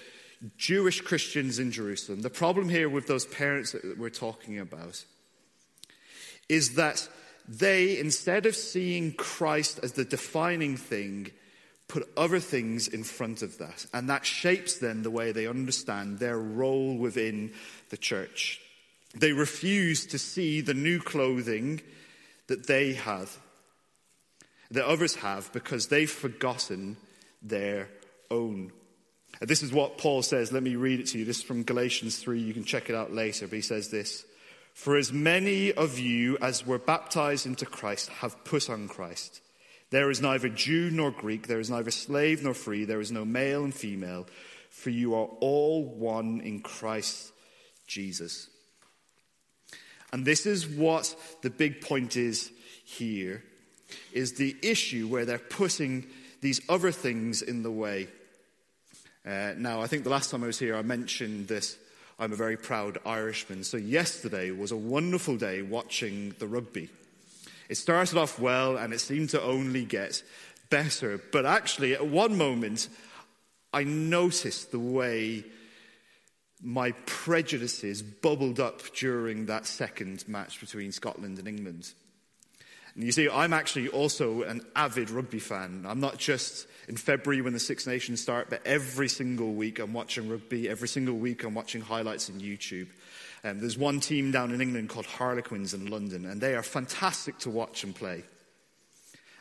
Jewish 0.58 1.02
Christians 1.02 1.60
in 1.60 1.72
Jerusalem, 1.72 2.24
the 2.24 2.32
problem 2.32 2.68
here 2.68 2.90
with 2.90 3.06
those 3.06 3.28
parents 3.28 3.74
that 3.74 4.00
we're 4.00 4.10
talking 4.10 4.58
about, 4.58 5.06
is 6.50 6.74
that 6.74 7.08
they, 7.48 8.00
instead 8.00 8.48
of 8.48 8.56
seeing 8.56 9.14
Christ 9.14 9.80
as 9.84 9.92
the 9.92 10.04
defining 10.04 10.78
thing, 10.78 11.30
put 11.88 12.10
other 12.18 12.40
things 12.40 12.88
in 12.88 13.04
front 13.04 13.44
of 13.44 13.60
that. 13.60 13.86
And 13.94 14.10
that 14.10 14.26
shapes 14.26 14.80
then 14.80 15.04
the 15.04 15.12
way 15.12 15.32
they 15.32 15.46
understand 15.46 16.18
their 16.18 16.40
role 16.40 16.98
within 16.98 17.54
the 17.90 17.98
church. 17.98 18.60
They 19.16 19.32
refuse 19.32 20.08
to 20.08 20.18
see 20.18 20.62
the 20.62 20.74
new 20.74 21.00
clothing 21.00 21.82
that 22.48 22.66
they 22.66 22.94
have, 22.94 23.38
that 24.72 24.88
others 24.88 25.14
have, 25.18 25.54
because 25.54 25.90
they've 25.90 26.10
forgotten 26.10 26.98
their 27.44 27.90
own. 28.32 28.72
This 29.42 29.64
is 29.64 29.74
what 29.74 29.98
Paul 29.98 30.22
says. 30.22 30.52
Let 30.52 30.64
me 30.64 30.76
read 30.76 31.00
it 31.00 31.08
to 31.08 31.20
you. 31.20 31.26
This 31.26 31.40
is 31.40 31.44
from 31.44 31.64
Galatians 31.64 32.18
3. 32.18 32.40
You 32.40 32.54
can 32.54 32.64
check 32.64 32.90
it 32.90 32.96
out 32.96 33.12
later. 33.14 33.48
But 33.48 33.56
he 33.56 33.62
says 33.62 33.90
this 33.90 34.26
For 34.74 34.96
as 34.96 35.12
many 35.12 35.72
of 35.74 36.00
you 36.00 36.38
as 36.42 36.66
were 36.66 36.80
baptized 36.80 37.46
into 37.46 37.66
Christ 37.66 38.10
have 38.10 38.44
put 38.46 38.70
on 38.70 38.88
Christ. 38.88 39.42
There 39.90 40.10
is 40.10 40.22
neither 40.22 40.50
Jew 40.50 40.90
nor 40.90 41.12
Greek, 41.12 41.46
there 41.46 41.60
is 41.60 41.70
neither 41.70 41.92
slave 41.92 42.42
nor 42.42 42.56
free, 42.56 42.84
there 42.84 43.00
is 43.00 43.12
no 43.12 43.26
male 43.26 43.64
and 43.64 43.74
female, 43.74 44.26
for 44.72 44.90
you 44.90 45.14
are 45.14 45.28
all 45.40 45.86
one 45.86 46.42
in 46.42 46.62
Christ 46.62 47.32
Jesus. 47.86 48.50
And 50.12 50.26
this 50.26 50.48
is 50.48 50.68
what 50.68 51.16
the 51.44 51.52
big 51.52 51.82
point 51.82 52.18
is 52.18 52.52
here 52.84 53.44
is 54.12 54.34
the 54.34 54.56
issue 54.64 55.08
where 55.08 55.26
they're 55.26 55.38
putting 55.38 56.08
these 56.44 56.62
other 56.70 56.92
things 56.92 57.42
in 57.42 57.64
the 57.64 57.72
way. 57.72 58.08
Uh, 59.26 59.54
now, 59.58 59.82
I 59.82 59.88
think 59.88 60.04
the 60.04 60.10
last 60.10 60.30
time 60.30 60.44
I 60.44 60.48
was 60.48 60.60
here, 60.60 60.76
I 60.76 60.82
mentioned 60.82 61.48
this. 61.48 61.78
I'm 62.20 62.34
a 62.34 62.36
very 62.36 62.58
proud 62.58 63.00
Irishman. 63.06 63.64
So, 63.64 63.78
yesterday 63.78 64.52
was 64.52 64.72
a 64.72 64.78
wonderful 64.78 65.38
day 65.38 65.62
watching 65.62 66.36
the 66.38 66.46
rugby. 66.46 66.90
It 67.70 67.76
started 67.76 68.18
off 68.18 68.38
well 68.38 68.78
and 68.78 68.94
it 68.94 69.00
seemed 69.00 69.30
to 69.30 69.42
only 69.42 69.86
get 69.86 70.22
better. 70.70 71.20
But 71.32 71.46
actually, 71.46 71.94
at 71.94 72.06
one 72.06 72.38
moment, 72.38 72.90
I 73.74 73.86
noticed 73.86 74.72
the 74.72 74.80
way 74.80 75.46
my 76.62 76.92
prejudices 77.06 78.02
bubbled 78.02 78.60
up 78.60 78.82
during 78.96 79.46
that 79.46 79.66
second 79.66 80.28
match 80.28 80.60
between 80.60 80.92
Scotland 80.92 81.40
and 81.40 81.48
England. 81.48 81.94
And 82.96 83.04
you 83.04 83.12
see, 83.12 83.30
I'm 83.30 83.54
actually 83.54 83.88
also 83.88 84.44
an 84.44 84.62
avid 84.76 85.10
rugby 85.10 85.40
fan. 85.40 85.86
I'm 85.88 86.00
not 86.00 86.18
just 86.18 86.68
in 86.88 86.96
February 86.96 87.42
when 87.42 87.54
the 87.54 87.60
Six 87.60 87.88
Nations 87.88 88.22
start, 88.22 88.50
but 88.50 88.66
every 88.66 89.10
single 89.10 89.54
week 89.54 89.80
I'm 89.80 89.94
watching 89.94 90.30
rugby. 90.30 90.70
Every 90.70 90.88
single 90.88 91.16
week 91.16 91.44
I'm 91.44 91.56
watching 91.56 91.82
highlights 91.82 92.30
on 92.30 92.40
YouTube. 92.40 92.88
Um, 93.44 93.60
there's 93.60 93.78
one 93.78 94.00
team 94.00 94.32
down 94.32 94.52
in 94.52 94.62
England 94.62 94.90
called 94.90 95.06
Harlequins 95.06 95.74
in 95.74 95.90
London, 95.90 96.26
and 96.26 96.40
they 96.40 96.56
are 96.56 96.64
fantastic 96.64 97.40
to 97.40 97.50
watch 97.50 97.84
and 97.84 97.96
play. 97.96 98.24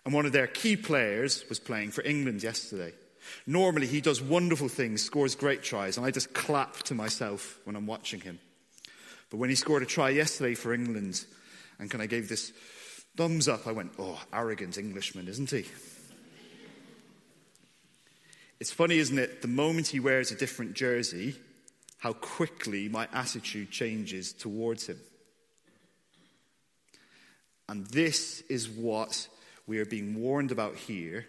And 0.05 0.15
one 0.15 0.27
of 0.27 0.33
their 0.33 0.49
key 0.49 0.77
players 0.77 1.45
was 1.49 1.61
playing 1.61 1.91
for 1.91 2.03
England 2.03 2.43
yesterday. 2.43 2.93
Normally, 3.47 3.87
he 3.87 4.01
does 4.01 4.21
wonderful 4.21 4.69
things, 4.69 5.03
scores 5.03 5.37
great 5.37 5.63
tries, 5.63 5.97
and 5.97 6.05
I 6.05 6.11
just 6.11 6.33
clap 6.33 6.79
to 6.85 6.95
myself 6.95 7.61
when 7.65 7.77
I'm 7.77 7.87
watching 7.87 8.21
him. 8.21 8.41
But 9.31 9.37
when 9.37 9.51
he 9.51 9.55
scored 9.55 9.83
a 9.83 9.87
try 9.87 10.11
yesterday 10.11 10.55
for 10.55 10.75
England, 10.75 11.25
and 11.79 11.91
kind 11.91 12.03
of 12.03 12.11
gave 12.11 12.29
this 12.29 12.53
Thumbs 13.17 13.49
up. 13.49 13.67
I 13.67 13.73
went, 13.73 13.93
oh, 13.99 14.21
arrogant 14.33 14.79
Englishman, 14.79 15.29
isn't 15.29 15.51
he? 15.51 15.67
It's 18.59 18.71
funny, 18.73 18.99
isn't 18.99 19.19
it? 19.19 19.43
The 19.43 19.49
moment 19.49 19.89
he 19.89 20.01
wears 20.01 20.31
a 20.31 20.37
different 20.37 20.75
jersey, 20.75 21.35
how 21.99 22.13
quickly 22.13 22.89
my 22.89 23.09
attitude 23.13 23.71
changes 23.71 24.33
towards 24.33 24.87
him. 24.87 24.99
And 27.69 27.87
this 27.87 28.43
is 28.49 28.69
what 28.69 29.29
we 29.67 29.79
are 29.79 29.85
being 29.85 30.21
warned 30.21 30.53
about 30.53 30.77
here, 30.77 31.27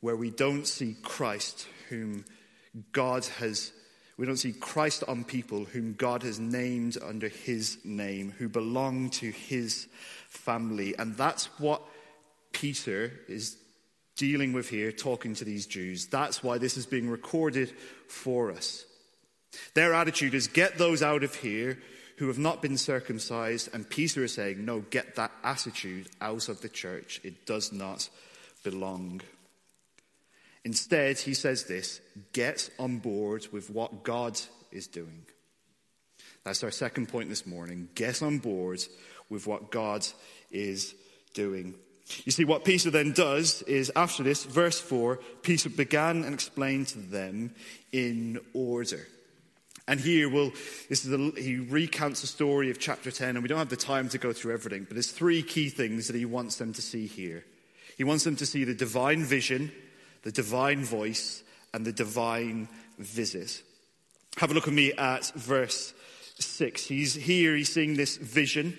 where 0.00 0.16
we 0.16 0.30
don't 0.30 0.66
see 0.66 0.96
Christ, 1.02 1.66
whom 1.88 2.24
God 2.92 3.24
has, 3.38 3.72
we 4.16 4.26
don't 4.26 4.36
see 4.36 4.52
Christ 4.52 5.02
on 5.08 5.24
people 5.24 5.64
whom 5.64 5.94
God 5.94 6.22
has 6.22 6.38
named 6.38 6.96
under 7.02 7.28
his 7.28 7.78
name, 7.84 8.34
who 8.38 8.48
belong 8.48 9.10
to 9.10 9.30
his 9.30 9.88
family. 10.28 10.96
And 10.98 11.16
that's 11.16 11.46
what 11.58 11.82
Peter 12.52 13.12
is 13.28 13.56
dealing 14.16 14.52
with 14.52 14.68
here, 14.68 14.92
talking 14.92 15.34
to 15.34 15.44
these 15.44 15.66
Jews. 15.66 16.06
That's 16.06 16.42
why 16.42 16.58
this 16.58 16.76
is 16.76 16.86
being 16.86 17.08
recorded 17.08 17.72
for 18.08 18.52
us. 18.52 18.84
Their 19.74 19.94
attitude 19.94 20.34
is 20.34 20.46
get 20.46 20.78
those 20.78 21.02
out 21.02 21.24
of 21.24 21.34
here 21.34 21.78
who 22.16 22.26
have 22.26 22.38
not 22.38 22.60
been 22.60 22.76
circumcised. 22.76 23.70
And 23.72 23.88
Peter 23.88 24.24
is 24.24 24.34
saying, 24.34 24.64
No, 24.64 24.80
get 24.80 25.16
that 25.16 25.32
attitude 25.42 26.08
out 26.20 26.48
of 26.48 26.60
the 26.60 26.68
church. 26.68 27.20
It 27.24 27.46
does 27.46 27.72
not 27.72 28.08
belong. 28.64 29.22
Instead, 30.64 31.18
he 31.18 31.34
says 31.34 31.64
this 31.64 32.00
get 32.32 32.68
on 32.78 32.98
board 32.98 33.46
with 33.52 33.70
what 33.70 34.02
God 34.02 34.38
is 34.70 34.86
doing. 34.86 35.24
That's 36.44 36.64
our 36.64 36.70
second 36.70 37.08
point 37.08 37.28
this 37.28 37.46
morning. 37.46 37.88
Get 37.94 38.22
on 38.22 38.38
board 38.38 38.82
with 39.30 39.46
what 39.46 39.70
God 39.70 40.06
is 40.50 40.94
doing. 41.34 41.74
You 42.24 42.32
see, 42.32 42.44
what 42.44 42.64
Peter 42.64 42.90
then 42.90 43.12
does 43.12 43.62
is, 43.62 43.92
after 43.94 44.22
this, 44.22 44.44
verse 44.44 44.80
4, 44.80 45.18
Peter 45.42 45.68
began 45.68 46.24
and 46.24 46.32
explained 46.32 46.88
to 46.88 46.98
them 46.98 47.54
in 47.92 48.40
order. 48.54 49.06
And 49.86 50.00
here, 50.00 50.28
well, 50.28 50.52
this 50.88 51.04
is 51.04 51.12
a, 51.12 51.40
he 51.40 51.56
recounts 51.56 52.20
the 52.20 52.26
story 52.26 52.70
of 52.70 52.78
chapter 52.78 53.10
10, 53.10 53.30
and 53.30 53.42
we 53.42 53.48
don't 53.48 53.58
have 53.58 53.68
the 53.68 53.76
time 53.76 54.08
to 54.10 54.18
go 54.18 54.32
through 54.32 54.54
everything, 54.54 54.84
but 54.84 54.94
there's 54.94 55.10
three 55.10 55.42
key 55.42 55.68
things 55.68 56.06
that 56.06 56.16
he 56.16 56.24
wants 56.24 56.56
them 56.56 56.72
to 56.74 56.82
see 56.82 57.06
here. 57.06 57.44
He 57.96 58.04
wants 58.04 58.24
them 58.24 58.36
to 58.36 58.46
see 58.46 58.64
the 58.64 58.74
divine 58.74 59.24
vision, 59.24 59.72
the 60.22 60.32
divine 60.32 60.84
voice, 60.84 61.42
and 61.72 61.84
the 61.84 61.92
divine 61.92 62.68
visit. 62.98 63.62
Have 64.36 64.50
a 64.50 64.54
look 64.54 64.68
at 64.68 64.74
me 64.74 64.92
at 64.92 65.26
verse 65.34 65.94
6. 66.38 66.86
He's 66.86 67.14
here, 67.14 67.56
he's 67.56 67.72
seeing 67.72 67.94
this 67.94 68.16
vision. 68.16 68.78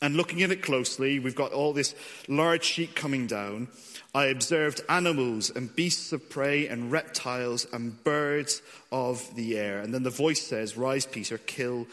And 0.00 0.16
looking 0.16 0.42
at 0.42 0.52
it 0.52 0.62
closely, 0.62 1.18
we've 1.18 1.34
got 1.34 1.52
all 1.52 1.72
this 1.72 1.94
large 2.28 2.62
sheet 2.62 2.94
coming 2.94 3.26
down. 3.26 3.68
I 4.14 4.26
observed 4.26 4.80
animals 4.88 5.50
and 5.50 5.74
beasts 5.74 6.12
of 6.12 6.30
prey 6.30 6.68
and 6.68 6.92
reptiles 6.92 7.66
and 7.72 8.02
birds 8.04 8.62
of 8.92 9.34
the 9.34 9.58
air. 9.58 9.80
And 9.80 9.92
then 9.92 10.04
the 10.04 10.10
voice 10.10 10.40
says, 10.40 10.76
Rise, 10.76 11.04
Peter, 11.04 11.38
kill 11.38 11.86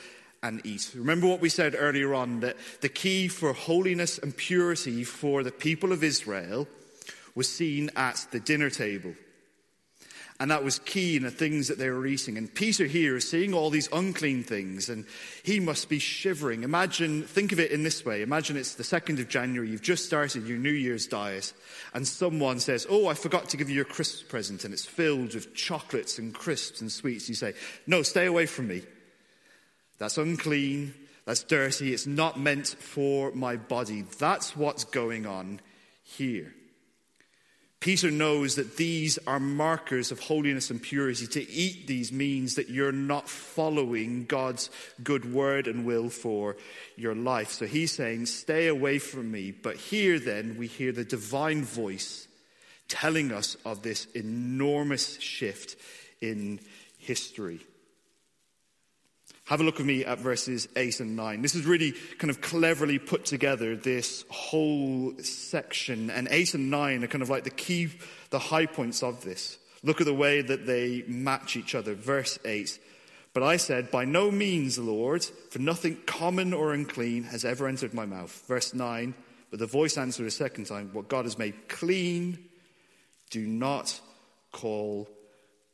and 0.43 0.63
eat. 0.63 0.91
Remember 0.95 1.27
what 1.27 1.41
we 1.41 1.49
said 1.49 1.75
earlier 1.77 2.13
on 2.13 2.41
that 2.41 2.57
the 2.81 2.89
key 2.89 3.27
for 3.27 3.53
holiness 3.53 4.19
and 4.19 4.37
purity 4.37 5.03
for 5.03 5.41
the 5.41 5.51
people 5.51 5.91
of 5.91 6.03
Israel 6.03 6.67
was 7.33 7.51
seen 7.51 7.89
at 7.95 8.27
the 8.31 8.39
dinner 8.39 8.69
table. 8.69 9.15
And 10.37 10.51
that 10.51 10.65
was 10.65 10.79
key 10.79 11.15
in 11.15 11.23
the 11.23 11.31
things 11.31 11.69
that 11.69 11.77
they 11.77 11.89
were 11.89 12.05
eating. 12.05 12.37
And 12.37 12.53
Peter 12.53 12.85
here 12.85 13.15
is 13.15 13.29
seeing 13.29 13.53
all 13.53 13.69
these 13.69 13.87
unclean 13.93 14.43
things, 14.43 14.89
and 14.89 15.05
he 15.43 15.61
must 15.61 15.87
be 15.87 15.97
shivering. 15.97 16.63
Imagine, 16.63 17.23
think 17.23 17.53
of 17.53 17.59
it 17.59 17.71
in 17.71 17.83
this 17.83 18.03
way. 18.03 18.21
Imagine 18.21 18.57
it's 18.57 18.75
the 18.75 18.83
2nd 18.83 19.19
of 19.19 19.29
January, 19.29 19.69
you've 19.69 19.81
just 19.81 20.05
started 20.05 20.45
your 20.45 20.57
New 20.57 20.71
Year's 20.71 21.07
diet, 21.07 21.53
and 21.93 22.05
someone 22.05 22.59
says, 22.59 22.85
Oh, 22.89 23.07
I 23.07 23.13
forgot 23.13 23.47
to 23.49 23.57
give 23.57 23.69
you 23.69 23.75
your 23.75 23.85
Christmas 23.85 24.23
present, 24.23 24.65
and 24.65 24.73
it's 24.73 24.85
filled 24.85 25.35
with 25.35 25.55
chocolates 25.55 26.19
and 26.19 26.33
crisps 26.33 26.81
and 26.81 26.91
sweets. 26.91 27.29
You 27.29 27.35
say, 27.35 27.53
No, 27.87 28.01
stay 28.01 28.25
away 28.25 28.45
from 28.45 28.67
me. 28.67 28.81
That's 29.99 30.17
unclean, 30.17 30.93
that's 31.23 31.43
dirty, 31.43 31.93
it's 31.93 32.07
not 32.07 32.37
meant 32.37 32.67
for 32.67 33.31
my 33.31 33.55
body. 33.55 34.03
That's 34.19 34.57
what's 34.57 34.83
going 34.83 35.25
on 35.25 35.61
here. 36.03 36.53
Peter 37.79 38.09
knows 38.09 38.55
that 38.55 38.77
these 38.77 39.19
are 39.27 39.39
markers 39.39 40.11
of 40.11 40.19
holiness 40.19 40.71
and 40.71 40.81
purity. 40.81 41.27
To 41.27 41.51
eat 41.51 41.87
these 41.87 42.11
means 42.11 42.55
that 42.55 42.69
you're 42.69 42.91
not 42.91 43.29
following 43.29 44.25
God's 44.25 44.69
good 45.03 45.31
word 45.31 45.67
and 45.67 45.85
will 45.85 46.09
for 46.09 46.55
your 46.95 47.13
life. 47.13 47.51
So 47.51 47.65
he's 47.65 47.91
saying, 47.91 48.25
Stay 48.25 48.67
away 48.67 48.97
from 48.97 49.31
me. 49.31 49.51
But 49.51 49.75
here 49.75 50.19
then, 50.19 50.57
we 50.57 50.67
hear 50.67 50.91
the 50.91 51.03
divine 51.03 51.63
voice 51.63 52.27
telling 52.87 53.31
us 53.31 53.55
of 53.65 53.81
this 53.81 54.05
enormous 54.13 55.19
shift 55.19 55.75
in 56.21 56.59
history. 56.97 57.59
Have 59.45 59.61
a 59.61 59.63
look 59.63 59.77
with 59.77 59.85
me 59.85 60.03
at 60.03 60.17
verses 60.17 60.67
8 60.75 61.01
and 61.01 61.15
9. 61.15 61.43
This 61.43 61.53
is 61.53 61.65
really 61.65 61.93
kind 62.17 62.31
of 62.31 62.41
cleverly 62.41 62.97
put 62.97 63.25
together, 63.25 63.75
this 63.75 64.25
whole 64.29 65.13
section. 65.21 66.09
And 66.09 66.27
8 66.31 66.55
and 66.55 66.71
9 66.71 67.03
are 67.03 67.07
kind 67.07 67.21
of 67.21 67.29
like 67.29 67.43
the 67.43 67.51
key, 67.51 67.89
the 68.31 68.39
high 68.39 68.65
points 68.65 69.03
of 69.03 69.23
this. 69.23 69.59
Look 69.83 70.01
at 70.01 70.05
the 70.05 70.15
way 70.15 70.41
that 70.41 70.65
they 70.65 71.03
match 71.07 71.55
each 71.55 71.75
other. 71.75 71.93
Verse 71.93 72.39
8. 72.43 72.79
But 73.35 73.43
I 73.43 73.57
said, 73.57 73.91
By 73.91 74.03
no 74.05 74.31
means, 74.31 74.79
Lord, 74.79 75.23
for 75.51 75.59
nothing 75.59 75.97
common 76.07 76.51
or 76.51 76.73
unclean 76.73 77.25
has 77.25 77.45
ever 77.45 77.67
entered 77.67 77.93
my 77.93 78.07
mouth. 78.07 78.31
Verse 78.47 78.73
9. 78.73 79.13
But 79.51 79.59
the 79.59 79.67
voice 79.67 79.95
answered 79.95 80.25
a 80.25 80.31
second 80.31 80.65
time, 80.65 80.89
What 80.91 81.07
God 81.07 81.25
has 81.25 81.37
made 81.37 81.69
clean, 81.69 82.39
do 83.29 83.45
not 83.45 83.99
call 84.51 85.07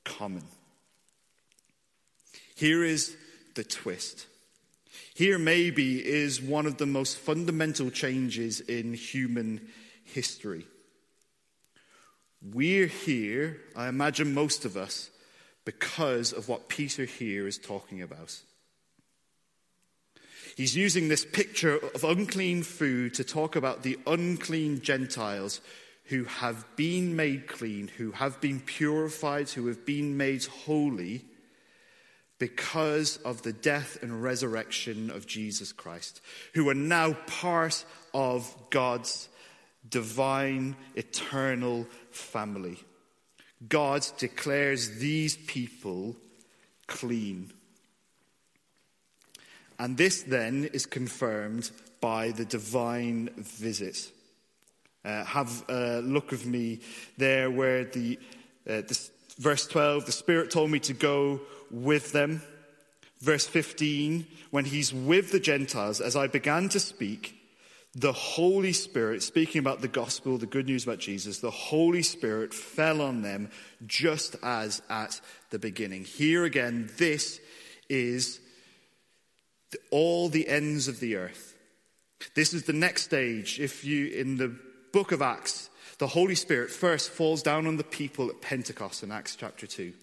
common. 0.04 0.44
Here 2.56 2.84
is 2.84 3.16
the 3.56 3.64
twist. 3.64 4.28
Here, 5.14 5.38
maybe, 5.38 6.06
is 6.06 6.42
one 6.42 6.66
of 6.66 6.78
the 6.78 6.86
most 6.86 7.18
fundamental 7.18 7.90
changes 7.90 8.60
in 8.60 8.94
human 8.94 9.70
history. 10.04 10.66
We're 12.42 12.88
here, 12.88 13.62
I 13.76 13.88
imagine 13.88 14.34
most 14.34 14.66
of 14.66 14.76
us, 14.76 15.10
because 15.64 16.34
of 16.34 16.50
what 16.50 16.70
Peter 16.70 17.06
here 17.06 17.48
is 17.48 17.58
talking 17.58 18.02
about. 18.02 18.40
He's 20.58 20.76
using 20.76 21.08
this 21.08 21.24
picture 21.24 21.78
of 21.78 22.04
unclean 22.04 22.64
food 22.64 23.14
to 23.16 23.24
talk 23.24 23.56
about 23.56 23.84
the 23.84 23.98
unclean 24.08 24.82
Gentiles 24.82 25.62
who 26.06 26.26
have 26.26 26.66
been 26.76 27.16
made 27.16 27.48
clean, 27.48 27.88
who 27.98 28.12
have 28.12 28.42
been 28.42 28.60
purified, 28.60 29.50
who 29.50 29.68
have 29.68 29.86
been 29.86 30.18
made 30.18 30.44
holy 30.46 31.24
because 32.42 33.18
of 33.18 33.44
the 33.44 33.54
death 33.54 34.00
and 34.02 34.24
resurrection 34.24 35.12
of 35.12 35.28
Jesus 35.28 35.72
Christ, 35.72 36.22
who 36.56 36.68
are 36.70 36.74
now 36.74 37.14
part 37.28 37.86
of 38.16 38.52
God's 38.72 39.30
divine, 39.88 40.76
eternal 40.96 41.86
family. 42.10 42.80
God 43.70 44.04
declares 44.18 44.98
these 44.98 45.38
people 45.38 46.16
clean. 46.88 47.52
And 49.78 49.96
this 49.96 50.24
then 50.24 50.68
is 50.74 50.88
confirmed 50.88 51.70
by 52.02 52.32
the 52.32 52.46
divine 52.46 53.30
visit. 53.38 54.12
Uh, 55.06 55.24
have 55.26 55.64
a 55.70 56.00
look 56.00 56.32
with 56.32 56.48
me 56.48 56.80
there 57.20 57.52
where 57.52 57.86
the, 57.86 58.18
uh, 58.68 58.82
the 58.82 59.10
verse 59.38 59.68
12 59.68 60.08
the 60.08 60.12
Spirit 60.12 60.50
told 60.50 60.72
me 60.72 60.80
to 60.80 60.94
go 60.94 61.40
with 61.72 62.12
them. 62.12 62.42
Verse 63.20 63.46
15, 63.48 64.26
when 64.50 64.66
he's 64.66 64.94
with 64.94 65.32
the 65.32 65.40
Gentiles, 65.40 66.02
as 66.02 66.16
I 66.16 66.28
began 66.28 66.70
to 66.70 66.80
speak, 66.80 67.38
the 67.94 68.14
Holy 68.14 68.74
Spirit, 68.74 69.22
speaking 69.22 69.60
about 69.60 69.82
the 69.82 69.88
gospel, 69.88 70.38
the 70.38 70.46
good 70.46 70.66
news 70.66 70.86
about 70.86 71.00
Jesus, 71.00 71.40
the 71.40 71.52
Holy 71.52 72.02
Spirit 72.02 72.54
fell 72.54 73.02
on 73.02 73.22
them 73.22 73.50
just 73.86 74.38
as 74.42 74.82
at 74.90 75.20
the 75.50 75.60
beginning. 75.60 76.06
Here 76.06 76.46
again, 76.46 76.90
this 76.98 77.40
is 77.90 78.40
the, 79.72 79.78
all 79.92 80.30
the 80.30 80.48
ends 80.48 80.88
of 80.88 81.00
the 81.00 81.18
earth. 81.18 81.56
This 82.34 82.54
is 82.54 82.64
the 82.64 82.74
next 82.74 83.04
stage. 83.04 83.60
If 83.60 83.84
you, 83.84 84.08
in 84.08 84.38
the 84.38 84.56
book 84.94 85.12
of 85.12 85.22
Acts, 85.22 85.70
the 85.98 86.08
Holy 86.08 86.36
Spirit 86.36 86.72
first 86.72 87.10
falls 87.10 87.44
down 87.44 87.68
on 87.68 87.78
the 87.78 87.84
people 87.84 88.30
at 88.30 88.42
Pentecost 88.42 89.04
in 89.04 89.12
Acts 89.12 89.36
chapter 89.36 89.68
2. 89.68 89.94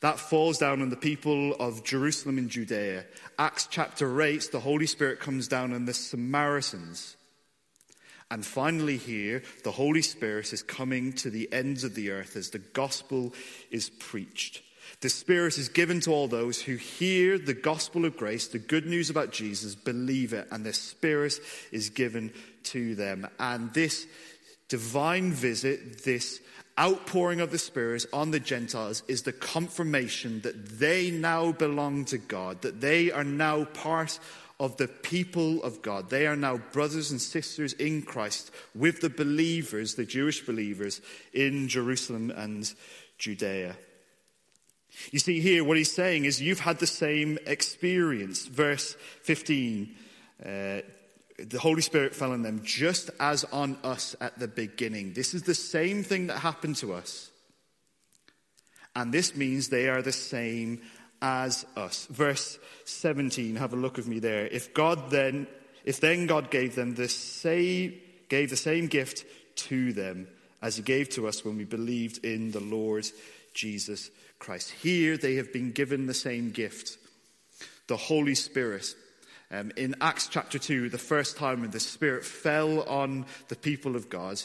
That 0.00 0.18
falls 0.18 0.58
down 0.58 0.82
on 0.82 0.90
the 0.90 0.96
people 0.96 1.54
of 1.54 1.84
Jerusalem 1.84 2.38
and 2.38 2.48
Judea. 2.48 3.04
Acts 3.38 3.66
chapter 3.70 4.20
8, 4.20 4.50
the 4.52 4.60
Holy 4.60 4.86
Spirit 4.86 5.20
comes 5.20 5.48
down 5.48 5.72
on 5.72 5.84
the 5.84 5.94
Samaritans. 5.94 7.16
And 8.30 8.46
finally, 8.46 8.96
here, 8.96 9.42
the 9.62 9.72
Holy 9.72 10.00
Spirit 10.00 10.52
is 10.52 10.62
coming 10.62 11.12
to 11.14 11.28
the 11.28 11.52
ends 11.52 11.84
of 11.84 11.94
the 11.94 12.10
earth 12.10 12.34
as 12.34 12.50
the 12.50 12.58
gospel 12.58 13.34
is 13.70 13.90
preached. 13.90 14.62
The 15.00 15.10
Spirit 15.10 15.58
is 15.58 15.68
given 15.68 16.00
to 16.00 16.12
all 16.12 16.28
those 16.28 16.60
who 16.62 16.76
hear 16.76 17.38
the 17.38 17.54
gospel 17.54 18.04
of 18.04 18.16
grace, 18.16 18.48
the 18.48 18.58
good 18.58 18.86
news 18.86 19.10
about 19.10 19.32
Jesus, 19.32 19.74
believe 19.74 20.32
it, 20.32 20.48
and 20.50 20.64
the 20.64 20.72
Spirit 20.72 21.34
is 21.72 21.90
given 21.90 22.32
to 22.64 22.94
them. 22.94 23.28
And 23.38 23.72
this 23.74 24.06
divine 24.68 25.32
visit, 25.32 26.04
this 26.04 26.40
outpouring 26.78 27.40
of 27.40 27.50
the 27.50 27.58
Spirit 27.58 28.06
on 28.12 28.30
the 28.30 28.40
Gentiles 28.40 29.02
is 29.08 29.22
the 29.22 29.32
confirmation 29.32 30.40
that 30.42 30.78
they 30.78 31.10
now 31.10 31.52
belong 31.52 32.04
to 32.06 32.18
God, 32.18 32.62
that 32.62 32.80
they 32.80 33.10
are 33.10 33.24
now 33.24 33.64
part 33.64 34.18
of 34.58 34.76
the 34.76 34.88
people 34.88 35.62
of 35.64 35.82
God. 35.82 36.08
They 36.08 36.26
are 36.26 36.36
now 36.36 36.58
brothers 36.72 37.10
and 37.10 37.20
sisters 37.20 37.72
in 37.74 38.02
Christ 38.02 38.50
with 38.74 39.00
the 39.00 39.10
believers, 39.10 39.94
the 39.94 40.04
Jewish 40.04 40.46
believers 40.46 41.00
in 41.32 41.68
Jerusalem 41.68 42.30
and 42.30 42.72
Judea. 43.18 43.76
You 45.10 45.18
see, 45.18 45.40
here, 45.40 45.64
what 45.64 45.76
he's 45.76 45.92
saying 45.92 46.26
is, 46.26 46.40
you've 46.40 46.60
had 46.60 46.78
the 46.78 46.86
same 46.86 47.38
experience. 47.46 48.46
Verse 48.46 48.94
15. 49.22 49.96
Uh, 50.44 50.80
the 51.38 51.58
Holy 51.58 51.82
Spirit 51.82 52.14
fell 52.14 52.32
on 52.32 52.42
them 52.42 52.62
just 52.64 53.10
as 53.18 53.44
on 53.44 53.76
us 53.82 54.14
at 54.20 54.38
the 54.38 54.48
beginning. 54.48 55.12
This 55.12 55.34
is 55.34 55.42
the 55.42 55.54
same 55.54 56.02
thing 56.02 56.26
that 56.28 56.38
happened 56.38 56.76
to 56.76 56.92
us. 56.92 57.30
And 58.94 59.12
this 59.12 59.34
means 59.34 59.68
they 59.68 59.88
are 59.88 60.02
the 60.02 60.12
same 60.12 60.82
as 61.22 61.64
us. 61.76 62.06
Verse 62.10 62.58
17, 62.84 63.56
have 63.56 63.72
a 63.72 63.76
look 63.76 63.96
with 63.96 64.06
me 64.06 64.18
there. 64.18 64.46
If 64.46 64.74
God 64.74 65.10
then, 65.10 65.46
if 65.84 66.00
then 66.00 66.26
God 66.26 66.50
gave 66.50 66.74
them 66.74 66.94
the 66.94 67.08
same, 67.08 67.94
gave 68.28 68.50
the 68.50 68.56
same 68.56 68.88
gift 68.88 69.24
to 69.54 69.92
them 69.92 70.28
as 70.60 70.76
he 70.76 70.82
gave 70.82 71.08
to 71.10 71.26
us 71.26 71.44
when 71.44 71.56
we 71.56 71.64
believed 71.64 72.24
in 72.24 72.50
the 72.50 72.60
Lord 72.60 73.06
Jesus 73.54 74.10
Christ. 74.38 74.70
Here 74.70 75.16
they 75.16 75.36
have 75.36 75.52
been 75.52 75.72
given 75.72 76.06
the 76.06 76.14
same 76.14 76.50
gift, 76.50 76.98
the 77.86 77.96
Holy 77.96 78.34
Spirit. 78.34 78.94
Um, 79.52 79.70
in 79.76 79.94
Acts 80.00 80.28
chapter 80.28 80.58
2, 80.58 80.88
the 80.88 80.96
first 80.96 81.36
time 81.36 81.60
when 81.60 81.72
the 81.72 81.80
Spirit 81.80 82.24
fell 82.24 82.84
on 82.84 83.26
the 83.48 83.54
people 83.56 83.96
of 83.96 84.08
God, 84.08 84.40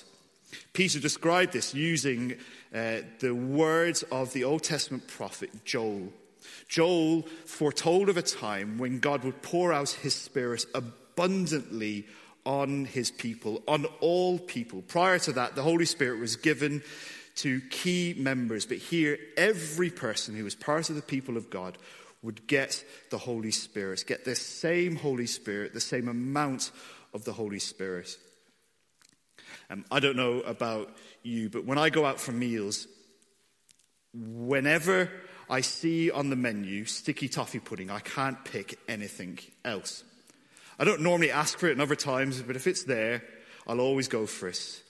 Peter 0.73 0.99
described 0.99 1.53
this 1.53 1.73
using 1.73 2.35
uh, 2.75 2.97
the 3.19 3.33
words 3.33 4.03
of 4.11 4.33
the 4.33 4.43
Old 4.43 4.63
Testament 4.63 5.07
prophet 5.07 5.49
Joel. 5.63 6.11
Joel 6.67 7.21
foretold 7.45 8.09
of 8.09 8.17
a 8.17 8.21
time 8.21 8.77
when 8.77 8.99
God 8.99 9.23
would 9.23 9.41
pour 9.41 9.71
out 9.71 9.91
his 9.91 10.13
Spirit 10.13 10.65
abundantly 10.75 12.05
on 12.45 12.83
his 12.83 13.09
people, 13.09 13.63
on 13.65 13.85
all 14.01 14.37
people. 14.37 14.81
Prior 14.81 15.19
to 15.19 15.31
that, 15.33 15.55
the 15.55 15.63
Holy 15.63 15.85
Spirit 15.85 16.19
was 16.19 16.35
given 16.35 16.83
to 17.35 17.61
key 17.69 18.13
members, 18.17 18.65
but 18.65 18.77
here, 18.77 19.17
every 19.37 19.89
person 19.89 20.35
who 20.35 20.43
was 20.43 20.55
part 20.55 20.89
of 20.89 20.97
the 20.97 21.01
people 21.01 21.37
of 21.37 21.49
God 21.49 21.77
would 22.21 22.47
get 22.47 22.83
the 23.11 23.17
Holy 23.17 23.51
Spirit, 23.51 24.03
get 24.07 24.25
the 24.25 24.35
same 24.35 24.95
Holy 24.95 25.27
Spirit, 25.27 25.73
the 25.73 25.79
same 25.79 26.07
amount 26.07 26.71
of 27.13 27.23
the 27.25 27.33
Holy 27.33 27.59
Spirit. 27.59 28.17
Um, 29.69 29.85
I 29.91 29.99
don't 29.99 30.15
know 30.15 30.41
about 30.41 30.95
you, 31.23 31.49
but 31.49 31.65
when 31.65 31.77
I 31.77 31.89
go 31.89 32.05
out 32.05 32.19
for 32.19 32.31
meals, 32.31 32.87
whenever 34.13 35.11
I 35.49 35.61
see 35.61 36.11
on 36.11 36.29
the 36.29 36.35
menu 36.35 36.85
sticky 36.85 37.29
toffee 37.29 37.59
pudding, 37.59 37.89
I 37.89 37.99
can't 37.99 38.43
pick 38.45 38.79
anything 38.87 39.39
else. 39.63 40.03
I 40.79 40.83
don't 40.83 41.01
normally 41.01 41.31
ask 41.31 41.57
for 41.57 41.67
it 41.67 41.73
in 41.73 41.81
other 41.81 41.95
times, 41.95 42.41
but 42.41 42.55
if 42.55 42.67
it's 42.67 42.83
there, 42.83 43.23
I'll 43.65 43.79
always 43.79 44.07
go 44.07 44.25
for 44.25 44.47
it. 44.47 44.83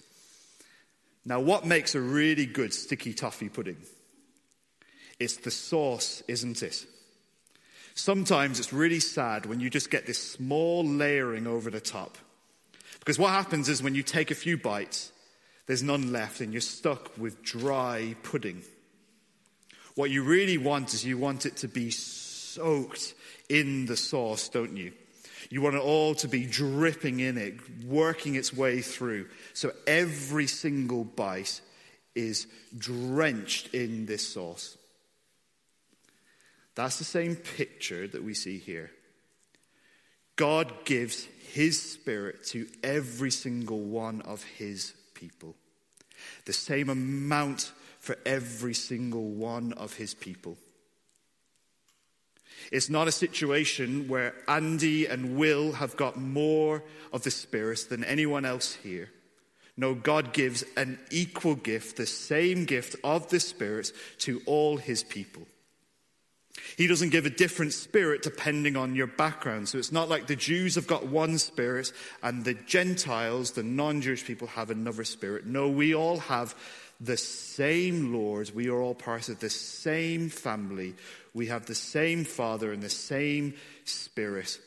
Now, 1.25 1.39
what 1.39 1.65
makes 1.65 1.95
a 1.95 2.01
really 2.01 2.45
good 2.45 2.73
sticky 2.73 3.13
toffee 3.13 3.49
pudding? 3.49 3.77
It's 5.19 5.37
the 5.37 5.51
sauce, 5.51 6.23
isn't 6.27 6.61
it? 6.61 6.85
Sometimes 7.97 8.59
it's 8.59 8.71
really 8.71 8.99
sad 8.99 9.47
when 9.47 9.59
you 9.59 9.71
just 9.71 9.89
get 9.89 10.05
this 10.05 10.21
small 10.33 10.85
layering 10.85 11.47
over 11.47 11.71
the 11.71 11.81
top. 11.81 12.15
Because 12.99 13.17
what 13.17 13.31
happens 13.31 13.69
is 13.69 13.81
when 13.81 13.95
you 13.95 14.03
take 14.03 14.29
a 14.29 14.35
few 14.35 14.55
bites, 14.55 15.11
there's 15.65 15.81
none 15.81 16.11
left 16.11 16.39
and 16.39 16.53
you're 16.53 16.61
stuck 16.61 17.17
with 17.17 17.41
dry 17.41 18.15
pudding. 18.21 18.61
What 19.95 20.11
you 20.11 20.23
really 20.23 20.59
want 20.59 20.93
is 20.93 21.03
you 21.03 21.17
want 21.17 21.47
it 21.47 21.57
to 21.57 21.67
be 21.67 21.89
soaked 21.89 23.15
in 23.49 23.87
the 23.87 23.97
sauce, 23.97 24.47
don't 24.47 24.77
you? 24.77 24.93
You 25.49 25.63
want 25.63 25.75
it 25.75 25.81
all 25.81 26.13
to 26.15 26.27
be 26.27 26.45
dripping 26.45 27.19
in 27.19 27.39
it, 27.39 27.55
working 27.83 28.35
its 28.35 28.53
way 28.53 28.81
through. 28.81 29.27
So 29.53 29.71
every 29.87 30.45
single 30.45 31.03
bite 31.03 31.61
is 32.13 32.45
drenched 32.77 33.73
in 33.73 34.05
this 34.05 34.27
sauce. 34.27 34.76
That's 36.77 36.99
the 36.99 37.05
same 37.05 37.35
picture 37.35 38.07
that 38.07 38.23
we 38.23 38.35
see 38.35 38.59
here. 38.59 38.91
God 40.35 40.85
gives 40.85 41.27
his 41.51 41.81
spirit 41.81 42.43
to 42.49 42.67
every 42.83 43.31
single 43.31 43.79
one 43.79 44.21
of 44.21 44.43
his 44.43 44.93
people. 45.15 45.55
The 46.45 46.53
same 46.53 46.89
amount 46.89 47.71
for 47.99 48.15
every 48.27 48.75
single 48.75 49.23
one 49.23 49.73
of 49.73 49.95
his 49.95 50.13
people. 50.13 50.55
It's 52.71 52.91
not 52.91 53.07
a 53.07 53.11
situation 53.11 54.07
where 54.07 54.35
Andy 54.47 55.07
and 55.07 55.35
Will 55.35 55.71
have 55.71 55.97
got 55.97 56.15
more 56.15 56.83
of 57.11 57.23
the 57.23 57.31
Spirit 57.31 57.87
than 57.89 58.03
anyone 58.03 58.45
else 58.45 58.75
here. 58.75 59.09
No, 59.77 59.95
God 59.95 60.31
gives 60.31 60.63
an 60.75 60.99
equal 61.09 61.55
gift, 61.55 61.97
the 61.97 62.05
same 62.05 62.65
gift 62.65 62.95
of 63.03 63.29
the 63.29 63.39
Spirit 63.39 63.91
to 64.19 64.43
all 64.45 64.77
his 64.77 65.03
people. 65.03 65.47
He 66.75 66.87
doesn't 66.87 67.09
give 67.09 67.25
a 67.25 67.31
different 67.31 67.73
spirit 67.73 68.21
depending 68.21 68.75
on 68.75 68.95
your 68.95 69.07
background. 69.07 69.69
So 69.69 69.77
it's 69.77 69.91
not 69.91 70.09
like 70.09 70.27
the 70.27 70.35
Jews 70.35 70.75
have 70.75 70.87
got 70.87 71.07
one 71.07 71.37
spirit 71.37 71.91
and 72.21 72.45
the 72.45 72.53
Gentiles, 72.53 73.51
the 73.51 73.63
non 73.63 74.01
Jewish 74.01 74.25
people, 74.25 74.47
have 74.47 74.69
another 74.69 75.03
spirit. 75.03 75.45
No, 75.45 75.69
we 75.69 75.95
all 75.95 76.19
have 76.19 76.55
the 76.99 77.17
same 77.17 78.13
Lord. 78.13 78.51
We 78.53 78.69
are 78.69 78.81
all 78.81 78.95
part 78.95 79.29
of 79.29 79.39
the 79.39 79.49
same 79.49 80.29
family. 80.29 80.95
We 81.33 81.47
have 81.47 81.67
the 81.67 81.75
same 81.75 82.25
Father 82.25 82.71
and 82.71 82.81
the 82.81 82.89
same 82.89 83.53
Spirit. 83.85 84.59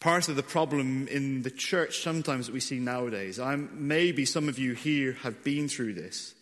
Part 0.00 0.28
of 0.28 0.36
the 0.36 0.42
problem 0.42 1.06
in 1.08 1.42
the 1.42 1.50
church 1.50 2.02
sometimes 2.02 2.46
that 2.46 2.52
we 2.52 2.60
see 2.60 2.78
nowadays, 2.78 3.38
I'm, 3.38 3.70
maybe 3.86 4.24
some 4.24 4.48
of 4.48 4.58
you 4.58 4.72
here 4.72 5.12
have 5.22 5.44
been 5.44 5.68
through 5.68 5.94
this, 5.94 6.34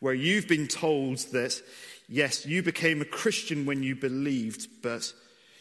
where 0.00 0.12
you've 0.12 0.48
been 0.48 0.66
told 0.66 1.18
that, 1.32 1.62
yes, 2.08 2.46
you 2.46 2.62
became 2.62 3.00
a 3.00 3.06
Christian 3.06 3.66
when 3.66 3.82
you 3.82 3.94
believed, 3.94 4.68
but 4.82 5.12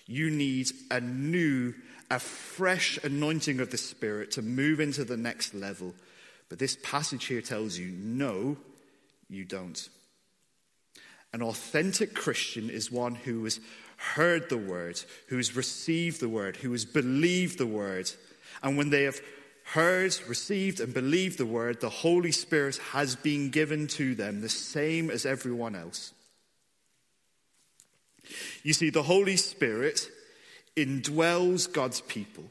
you 0.07 0.29
need 0.29 0.71
a 0.91 0.99
new, 0.99 1.73
a 2.11 2.19
fresh 2.19 2.97
anointing 3.03 3.59
of 3.59 3.71
the 3.71 3.77
Spirit 3.77 4.31
to 4.31 4.41
move 4.41 4.79
into 4.79 5.03
the 5.03 5.17
next 5.17 5.53
level. 5.53 5.93
But 6.49 6.59
this 6.59 6.77
passage 6.83 7.25
here 7.25 7.41
tells 7.41 7.77
you, 7.77 7.87
no, 7.87 8.57
you 9.29 9.45
don't. 9.45 9.89
An 11.33 11.41
authentic 11.41 12.13
Christian 12.13 12.69
is 12.69 12.91
one 12.91 13.15
who 13.15 13.43
has 13.43 13.59
heard 13.97 14.49
the 14.49 14.57
word, 14.57 15.01
who 15.27 15.37
has 15.37 15.55
received 15.55 16.19
the 16.19 16.29
word, 16.29 16.57
who 16.57 16.71
has 16.71 16.85
believed 16.85 17.57
the 17.57 17.67
word. 17.67 18.11
And 18.61 18.77
when 18.77 18.89
they 18.89 19.03
have 19.03 19.19
heard, 19.63 20.15
received, 20.27 20.79
and 20.79 20.93
believed 20.93 21.37
the 21.37 21.45
word, 21.45 21.81
the 21.81 21.89
Holy 21.89 22.31
Spirit 22.31 22.77
has 22.91 23.15
been 23.15 23.49
given 23.49 23.87
to 23.87 24.15
them, 24.15 24.41
the 24.41 24.49
same 24.49 25.09
as 25.09 25.25
everyone 25.25 25.75
else. 25.75 26.13
You 28.63 28.73
see, 28.73 28.89
the 28.89 29.03
Holy 29.03 29.37
Spirit 29.37 30.09
indwells 30.75 31.71
God's 31.71 32.01
people. 32.01 32.43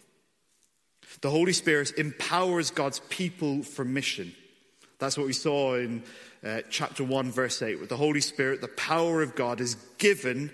The 1.20 1.30
Holy 1.30 1.52
Spirit 1.52 1.92
empowers 1.96 2.70
God's 2.70 3.00
people 3.08 3.62
for 3.62 3.84
mission. 3.84 4.34
That's 4.98 5.16
what 5.16 5.26
we 5.26 5.32
saw 5.32 5.74
in 5.74 6.02
uh, 6.44 6.60
chapter 6.70 7.02
1, 7.02 7.30
verse 7.30 7.62
8, 7.62 7.80
with 7.80 7.88
the 7.88 7.96
Holy 7.96 8.20
Spirit, 8.20 8.60
the 8.60 8.68
power 8.68 9.22
of 9.22 9.34
God 9.34 9.60
is 9.60 9.76
given 9.98 10.50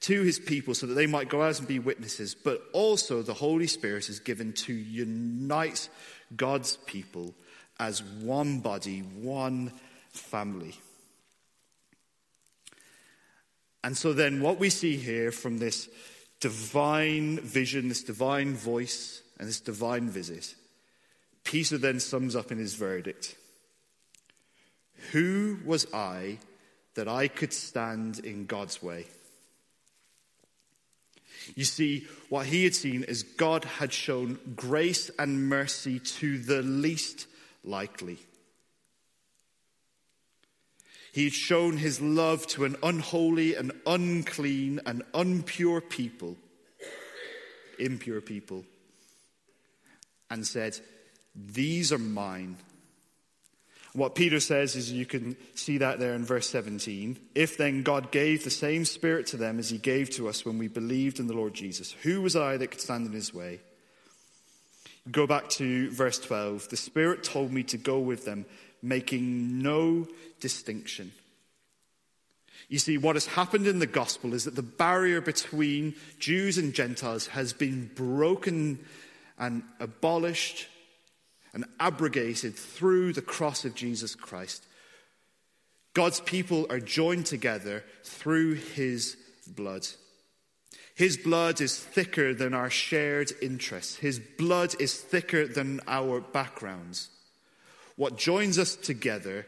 to 0.00 0.22
his 0.22 0.38
people 0.38 0.74
so 0.74 0.86
that 0.86 0.94
they 0.94 1.06
might 1.06 1.28
go 1.28 1.42
out 1.42 1.58
and 1.58 1.68
be 1.68 1.78
witnesses. 1.78 2.34
But 2.34 2.62
also, 2.72 3.22
the 3.22 3.34
Holy 3.34 3.66
Spirit 3.66 4.08
is 4.08 4.18
given 4.18 4.52
to 4.54 4.72
unite 4.72 5.88
God's 6.36 6.78
people 6.86 7.34
as 7.78 8.02
one 8.02 8.60
body, 8.60 9.00
one 9.00 9.72
family. 10.10 10.78
And 13.82 13.96
so, 13.96 14.12
then, 14.12 14.42
what 14.42 14.58
we 14.58 14.70
see 14.70 14.96
here 14.96 15.32
from 15.32 15.58
this 15.58 15.88
divine 16.40 17.38
vision, 17.40 17.88
this 17.88 18.02
divine 18.02 18.54
voice, 18.54 19.22
and 19.38 19.48
this 19.48 19.60
divine 19.60 20.08
visit, 20.08 20.54
Peter 21.44 21.78
then 21.78 21.98
sums 22.00 22.36
up 22.36 22.52
in 22.52 22.58
his 22.58 22.74
verdict 22.74 23.36
Who 25.12 25.58
was 25.64 25.86
I 25.94 26.38
that 26.94 27.08
I 27.08 27.28
could 27.28 27.52
stand 27.52 28.18
in 28.18 28.46
God's 28.46 28.82
way? 28.82 29.06
You 31.54 31.64
see, 31.64 32.06
what 32.28 32.46
he 32.46 32.64
had 32.64 32.74
seen 32.74 33.02
is 33.04 33.22
God 33.22 33.64
had 33.64 33.92
shown 33.92 34.38
grace 34.56 35.10
and 35.18 35.48
mercy 35.48 35.98
to 35.98 36.38
the 36.38 36.62
least 36.62 37.26
likely. 37.64 38.18
He 41.12 41.24
had 41.24 41.32
shown 41.32 41.76
his 41.76 42.00
love 42.00 42.46
to 42.48 42.64
an 42.64 42.76
unholy 42.82 43.54
and 43.56 43.72
unclean 43.86 44.80
and 44.86 45.02
impure 45.14 45.80
people, 45.80 46.36
impure 47.78 48.20
people 48.20 48.64
and 50.30 50.46
said, 50.46 50.78
These 51.34 51.92
are 51.92 51.98
mine. 51.98 52.56
What 53.92 54.14
Peter 54.14 54.38
says 54.38 54.76
is 54.76 54.92
you 54.92 55.04
can 55.04 55.36
see 55.56 55.78
that 55.78 55.98
there 55.98 56.14
in 56.14 56.24
verse 56.24 56.48
17. 56.48 57.18
If 57.34 57.56
then 57.56 57.82
God 57.82 58.12
gave 58.12 58.44
the 58.44 58.50
same 58.50 58.84
Spirit 58.84 59.26
to 59.28 59.36
them 59.36 59.58
as 59.58 59.68
he 59.68 59.78
gave 59.78 60.10
to 60.10 60.28
us 60.28 60.46
when 60.46 60.58
we 60.58 60.68
believed 60.68 61.18
in 61.18 61.26
the 61.26 61.34
Lord 61.34 61.54
Jesus, 61.54 61.90
who 62.02 62.22
was 62.22 62.36
I 62.36 62.56
that 62.56 62.70
could 62.70 62.80
stand 62.80 63.06
in 63.06 63.12
his 63.12 63.34
way? 63.34 63.60
Go 65.10 65.26
back 65.26 65.48
to 65.50 65.90
verse 65.90 66.20
12. 66.20 66.68
The 66.68 66.76
Spirit 66.76 67.24
told 67.24 67.52
me 67.52 67.64
to 67.64 67.78
go 67.78 67.98
with 67.98 68.24
them, 68.24 68.46
making 68.82 69.62
no 69.62 70.06
distinction. 70.40 71.12
You 72.68 72.78
see, 72.78 72.98
what 72.98 73.16
has 73.16 73.26
happened 73.26 73.66
in 73.66 73.80
the 73.80 73.86
gospel 73.86 74.32
is 74.32 74.44
that 74.44 74.54
the 74.54 74.62
barrier 74.62 75.20
between 75.20 75.94
Jews 76.18 76.56
and 76.56 76.72
Gentiles 76.72 77.26
has 77.28 77.52
been 77.52 77.90
broken 77.94 78.78
and 79.38 79.62
abolished 79.80 80.68
and 81.52 81.64
abrogated 81.80 82.54
through 82.54 83.12
the 83.12 83.22
cross 83.22 83.64
of 83.64 83.74
Jesus 83.74 84.14
Christ. 84.14 84.64
God's 85.94 86.20
people 86.20 86.66
are 86.70 86.78
joined 86.78 87.26
together 87.26 87.82
through 88.04 88.54
his 88.54 89.16
blood. 89.48 89.86
His 90.94 91.16
blood 91.16 91.60
is 91.60 91.76
thicker 91.76 92.34
than 92.34 92.54
our 92.54 92.70
shared 92.70 93.32
interests. 93.42 93.96
His 93.96 94.20
blood 94.20 94.80
is 94.80 94.94
thicker 94.94 95.46
than 95.48 95.80
our 95.88 96.20
backgrounds. 96.20 97.08
What 98.00 98.16
joins 98.16 98.58
us 98.58 98.76
together 98.76 99.46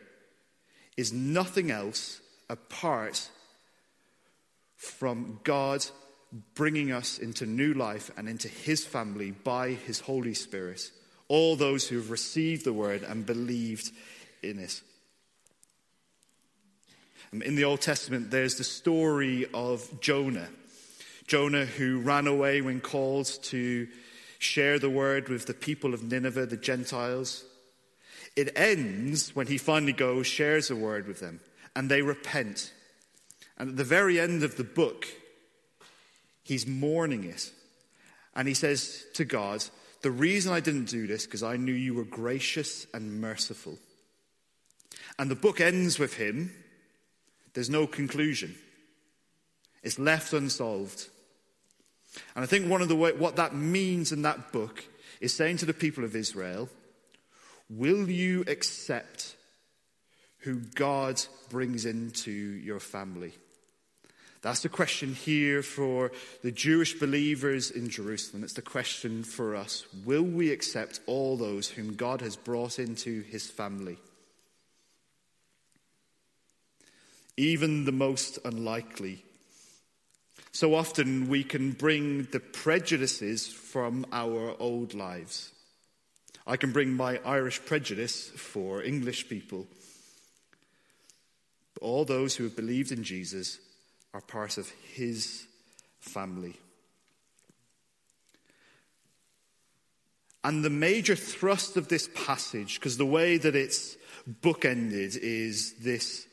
is 0.98 1.10
nothing 1.10 1.70
else 1.70 2.20
apart 2.50 3.30
from 4.76 5.40
God 5.42 5.86
bringing 6.54 6.92
us 6.92 7.16
into 7.16 7.46
new 7.46 7.72
life 7.72 8.10
and 8.14 8.28
into 8.28 8.48
His 8.48 8.84
family 8.84 9.30
by 9.30 9.70
His 9.70 10.00
Holy 10.00 10.34
Spirit. 10.34 10.90
All 11.28 11.56
those 11.56 11.88
who 11.88 11.96
have 11.96 12.10
received 12.10 12.66
the 12.66 12.74
word 12.74 13.04
and 13.04 13.24
believed 13.24 13.90
in 14.42 14.58
it. 14.58 14.82
Um, 17.32 17.40
in 17.40 17.54
the 17.54 17.64
Old 17.64 17.80
Testament, 17.80 18.30
there's 18.30 18.56
the 18.56 18.64
story 18.64 19.46
of 19.54 19.88
Jonah. 20.02 20.48
Jonah, 21.26 21.64
who 21.64 22.00
ran 22.00 22.26
away 22.26 22.60
when 22.60 22.82
called 22.82 23.30
to 23.44 23.88
share 24.38 24.78
the 24.78 24.90
word 24.90 25.30
with 25.30 25.46
the 25.46 25.54
people 25.54 25.94
of 25.94 26.02
Nineveh, 26.02 26.44
the 26.44 26.58
Gentiles. 26.58 27.46
It 28.36 28.52
ends 28.56 29.34
when 29.36 29.46
he 29.46 29.58
finally 29.58 29.92
goes, 29.92 30.26
shares 30.26 30.70
a 30.70 30.76
word 30.76 31.06
with 31.06 31.20
them, 31.20 31.40
and 31.76 31.90
they 31.90 32.02
repent. 32.02 32.72
And 33.58 33.70
at 33.70 33.76
the 33.76 33.84
very 33.84 34.18
end 34.18 34.42
of 34.42 34.56
the 34.56 34.64
book, 34.64 35.06
he's 36.42 36.66
mourning 36.66 37.24
it. 37.24 37.50
And 38.34 38.48
he 38.48 38.54
says 38.54 39.04
to 39.14 39.24
God, 39.24 39.64
The 40.00 40.10
reason 40.10 40.52
I 40.52 40.60
didn't 40.60 40.88
do 40.88 41.06
this, 41.06 41.26
because 41.26 41.42
I 41.42 41.56
knew 41.56 41.72
you 41.72 41.94
were 41.94 42.04
gracious 42.04 42.86
and 42.94 43.20
merciful. 43.20 43.78
And 45.18 45.30
the 45.30 45.36
book 45.36 45.60
ends 45.60 45.98
with 45.98 46.14
him 46.14 46.52
there's 47.54 47.70
no 47.70 47.86
conclusion. 47.86 48.54
It's 49.82 49.98
left 49.98 50.32
unsolved. 50.32 51.08
And 52.34 52.42
I 52.42 52.46
think 52.46 52.68
one 52.68 52.82
of 52.82 52.88
the 52.88 52.96
way, 52.96 53.12
what 53.12 53.36
that 53.36 53.54
means 53.54 54.12
in 54.12 54.22
that 54.22 54.52
book 54.52 54.84
is 55.20 55.34
saying 55.34 55.58
to 55.58 55.66
the 55.66 55.74
people 55.74 56.04
of 56.04 56.16
Israel, 56.16 56.68
will 57.76 58.08
you 58.08 58.44
accept 58.46 59.36
who 60.38 60.56
God 60.56 61.22
brings 61.50 61.84
into 61.84 62.30
your 62.30 62.80
family? 62.80 63.32
That's 64.40 64.62
the 64.62 64.68
question 64.68 65.14
here 65.14 65.62
for 65.62 66.10
the 66.42 66.50
Jewish 66.50 66.98
believers 66.98 67.70
in 67.70 67.88
Jerusalem. 67.88 68.42
It's 68.42 68.54
the 68.54 68.62
question 68.62 69.22
for 69.22 69.54
us. 69.54 69.86
Will 70.04 70.24
we 70.24 70.50
accept 70.50 71.00
all 71.06 71.36
those 71.36 71.68
whom 71.68 71.94
God 71.94 72.20
has 72.22 72.34
brought 72.34 72.78
into 72.80 73.22
his 73.22 73.48
family? 73.48 73.98
even 77.36 77.84
the 77.84 77.92
most 77.92 78.38
unlikely. 78.44 79.24
So 80.52 80.74
often 80.74 81.28
we 81.28 81.44
can 81.44 81.72
bring 81.72 82.24
the 82.24 82.40
prejudices 82.40 83.46
from 83.46 84.06
our 84.12 84.54
old 84.58 84.94
lives. 84.94 85.50
I 86.46 86.56
can 86.56 86.72
bring 86.72 86.94
my 86.94 87.20
Irish 87.24 87.64
prejudice 87.64 88.28
for 88.30 88.82
English 88.82 89.28
people. 89.28 89.66
But 91.74 91.82
all 91.82 92.04
those 92.04 92.34
who 92.34 92.44
have 92.44 92.56
believed 92.56 92.92
in 92.92 93.04
Jesus 93.04 93.58
are 94.12 94.20
part 94.20 94.58
of 94.58 94.68
his 94.92 95.46
family. 96.00 96.56
And 100.44 100.64
the 100.64 100.70
major 100.70 101.14
thrust 101.14 101.76
of 101.76 101.88
this 101.88 102.08
passage, 102.14 102.80
because 102.80 102.96
the 102.96 103.06
way 103.06 103.36
that 103.38 103.54
it's 103.54 103.96
bookended 104.42 105.16
is 105.16 105.74
this 105.74 106.26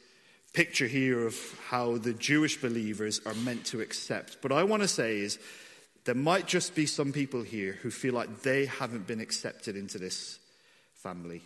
picture 0.54 0.88
here 0.88 1.28
of 1.28 1.36
how 1.67 1.98
the 1.98 2.13
Jewish 2.13 2.60
believers 2.60 3.22
are 3.26 3.36
meant 3.36 3.65
to 3.65 3.82
accept. 3.82 4.41
But 4.41 4.52
I 4.52 4.63
want 4.63 4.82
to 4.82 4.88
say 4.88 5.19
is 5.19 5.38
there 6.10 6.15
might 6.15 6.48
just 6.48 6.74
be 6.74 6.88
some 6.88 7.13
people 7.13 7.43
here 7.43 7.74
who 7.84 7.91
feel 7.91 8.15
like 8.15 8.41
they 8.41 8.65
haven't 8.65 9.06
been 9.06 9.19
accepted 9.19 9.76
into 9.76 10.00
this 10.00 10.39
family, 10.95 11.43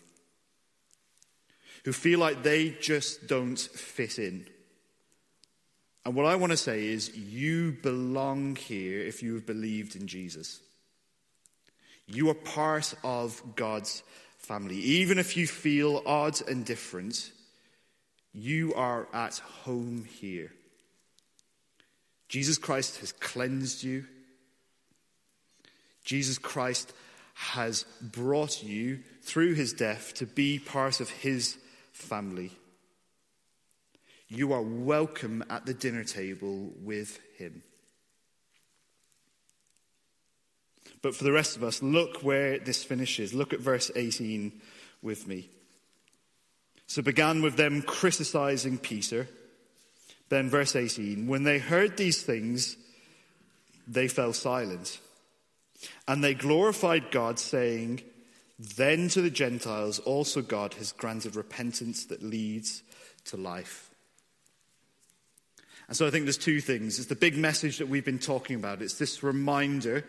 who 1.84 1.92
feel 1.92 2.18
like 2.18 2.44
they 2.44 2.70
just 2.70 3.28
don't 3.28 3.60
fit 3.60 4.18
in. 4.18 4.46
And 6.06 6.16
what 6.16 6.28
I 6.28 6.38
want 6.38 6.52
to 6.52 6.58
say 6.58 6.86
is 6.86 7.14
you 7.14 7.74
belong 7.84 8.56
here 8.56 9.02
if 9.02 9.22
you 9.22 9.34
have 9.34 9.46
believed 9.46 9.98
in 9.98 10.08
Jesus. 10.08 10.62
You 12.08 12.30
are 12.30 12.34
part 12.34 12.94
of 13.04 13.44
God's 13.58 14.02
family. 14.38 14.78
Even 14.78 15.20
if 15.20 15.36
you 15.36 15.46
feel 15.46 16.02
odd 16.06 16.40
and 16.48 16.64
different, 16.64 17.34
you 18.32 18.74
are 18.76 19.10
at 19.12 19.40
home 19.40 20.06
here. 20.06 20.54
Jesus 22.30 22.58
Christ 22.58 23.02
has 23.02 23.12
cleansed 23.12 23.84
you. 23.84 24.06
Jesus 26.04 26.38
Christ 26.38 26.94
has 27.34 27.86
brought 28.02 28.64
you 28.64 29.00
through 29.22 29.54
his 29.54 29.74
death 29.74 30.14
to 30.16 30.26
be 30.26 30.60
part 30.60 31.00
of 31.00 31.10
his 31.10 31.58
family. 31.92 32.52
You 34.28 34.54
are 34.54 34.62
welcome 34.62 35.44
at 35.50 35.66
the 35.66 35.74
dinner 35.74 36.04
table 36.04 36.72
with 36.82 37.20
him. 37.38 37.64
But 41.02 41.16
for 41.16 41.24
the 41.24 41.32
rest 41.32 41.58
of 41.58 41.64
us, 41.64 41.84
look 41.84 42.24
where 42.24 42.58
this 42.60 42.84
finishes. 42.84 43.34
Look 43.34 43.54
at 43.54 43.60
verse 43.60 43.92
18 43.96 44.62
with 45.02 45.28
me. 45.28 45.50
So 46.88 47.00
it 47.00 47.06
began 47.06 47.42
with 47.42 47.58
them 47.58 47.82
criticizing 47.82 48.78
Peter. 48.78 49.28
Then, 50.30 50.50
verse 50.50 50.76
18 50.76 51.28
when 51.28 51.44
they 51.44 51.60
heard 51.60 51.98
these 51.98 52.24
things, 52.24 52.78
they 53.88 54.08
fell 54.08 54.34
silent. 54.34 55.00
And 56.08 56.24
they 56.24 56.34
glorified 56.34 57.12
God, 57.12 57.40
saying, 57.40 58.02
Then 58.58 59.10
to 59.10 59.22
the 59.22 59.30
Gentiles 59.30 60.00
also 60.00 60.42
God 60.42 60.74
has 60.76 60.92
granted 60.92 61.36
repentance 61.36 62.06
that 62.06 62.24
leads 62.24 62.84
to 63.26 63.38
life. 63.38 63.90
And 65.88 65.98
so 65.98 66.08
I 66.08 66.12
think 66.12 66.26
there's 66.26 66.38
two 66.38 66.62
things. 66.62 66.98
It's 66.98 67.08
the 67.08 67.16
big 67.16 67.38
message 67.38 67.78
that 67.78 67.90
we've 67.90 68.06
been 68.06 68.20
talking 68.20 68.56
about. 68.56 68.82
It's 68.82 68.98
this 68.98 69.22
reminder 69.22 70.06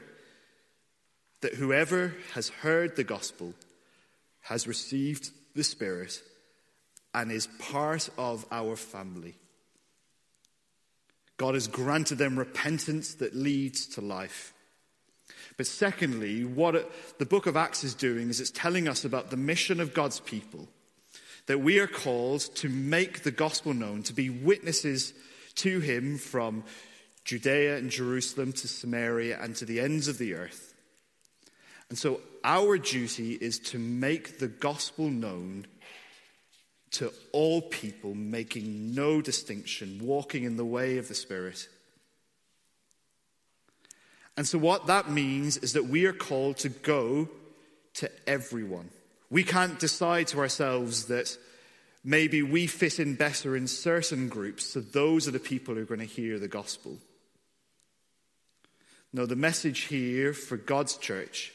that 1.41 1.55
whoever 1.55 2.15
has 2.33 2.49
heard 2.49 2.97
the 2.97 3.05
gospel 3.05 3.53
has 4.41 4.67
received 4.67 5.31
the 5.55 5.65
Spirit 5.65 6.23
and 7.13 7.31
is 7.31 7.49
part 7.59 8.09
of 8.17 8.47
our 8.51 8.77
family. 8.77 9.35
God 11.37 11.55
has 11.55 11.69
granted 11.69 12.17
them 12.17 12.39
repentance 12.39 13.15
that 13.17 13.35
leads 13.35 13.87
to 13.89 14.01
life. 14.01 14.54
But 15.57 15.67
secondly, 15.67 16.45
what 16.45 16.91
the 17.19 17.27
book 17.27 17.47
of 17.47 17.57
Acts 17.57 17.85
is 17.85 17.95
doing 17.95 18.29
is 18.29 18.41
it's 18.41 18.51
telling 18.51 18.89
us 18.89 19.05
about 19.05 19.31
the 19.31 19.37
mission 19.37 19.81
of 19.81 19.95
God's 19.95 20.21
people. 20.21 20.69
That 21.47 21.61
we 21.61 21.79
are 21.79 21.87
called 21.87 22.41
to 22.57 22.69
make 22.69 23.23
the 23.23 23.31
gospel 23.31 23.75
known, 23.75 24.03
to 24.05 24.13
be 24.13 24.31
witnesses 24.31 25.13
to 25.57 25.81
Him 25.81 26.19
from 26.19 26.65
Judea 27.25 27.77
and 27.77 27.91
Jerusalem 27.91 28.53
to 28.53 28.69
Samaria 28.69 29.39
and 29.41 29.55
to 29.57 29.65
the 29.65 29.81
ends 29.81 30.09
of 30.09 30.19
the 30.19 30.35
earth. 30.35 30.75
And 31.89 31.99
so 31.99 32.21
our 32.43 32.79
duty 32.79 33.33
is 33.33 33.59
to 33.61 33.79
make 33.79 34.39
the 34.39 34.49
gospel 34.49 35.09
known 35.09 35.67
to 36.93 37.13
all 37.33 37.63
people, 37.63 38.15
making 38.15 38.95
no 38.95 39.21
distinction, 39.21 39.99
walking 40.03 40.45
in 40.45 40.57
the 40.57 40.65
way 40.65 40.99
of 40.99 41.09
the 41.09 41.15
Spirit. 41.15 41.69
And 44.37 44.47
so, 44.47 44.59
what 44.59 44.87
that 44.89 45.11
means 45.11 45.57
is 45.57 45.75
that 45.75 45.87
we 45.87 46.07
are 46.07 46.13
called 46.13 46.59
to 46.59 46.69
go 46.69 47.29
to 47.95 48.11
everyone. 48.27 48.91
We 49.31 49.45
can't 49.45 49.79
decide 49.79 50.29
to 50.29 50.41
ourselves 50.41 51.07
that 51.07 51.37
maybe 52.05 52.43
we 52.43 52.67
fit 52.67 52.99
in 52.99 53.15
better 53.15 53.57
in 53.57 53.67
certain 53.67 54.29
groups, 54.29 54.67
so 54.67 54.81
those 54.81 55.27
are 55.29 55.33
the 55.33 55.39
people 55.39 55.75
who 55.75 55.83
are 55.83 55.87
going 55.87 56.01
to 56.01 56.07
hear 56.07 56.39
the 56.39 56.49
gospel. 56.49 56.99
No, 59.13 59.27
the 59.27 59.37
message 59.37 59.83
here 59.83 60.33
for 60.33 60.57
God's 60.57 60.97
church 60.97 61.53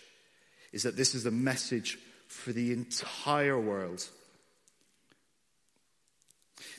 is 0.71 0.83
that 0.83 0.95
this 0.95 1.13
is 1.13 1.25
a 1.25 1.31
message 1.31 1.99
for 2.27 2.53
the 2.53 2.71
entire 2.71 3.59
world. 3.59 4.07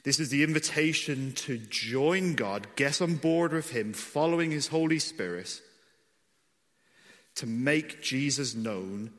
This 0.04 0.20
is 0.20 0.30
the 0.30 0.42
invitation 0.42 1.32
to 1.34 1.58
join 1.58 2.34
God, 2.34 2.66
get 2.76 3.02
on 3.02 3.16
board 3.16 3.52
with 3.52 3.70
Him, 3.70 3.92
following 3.92 4.50
His 4.50 4.68
Holy 4.68 4.98
Spirit, 4.98 5.60
to 7.36 7.46
make 7.46 8.02
Jesus 8.02 8.54
known 8.54 9.10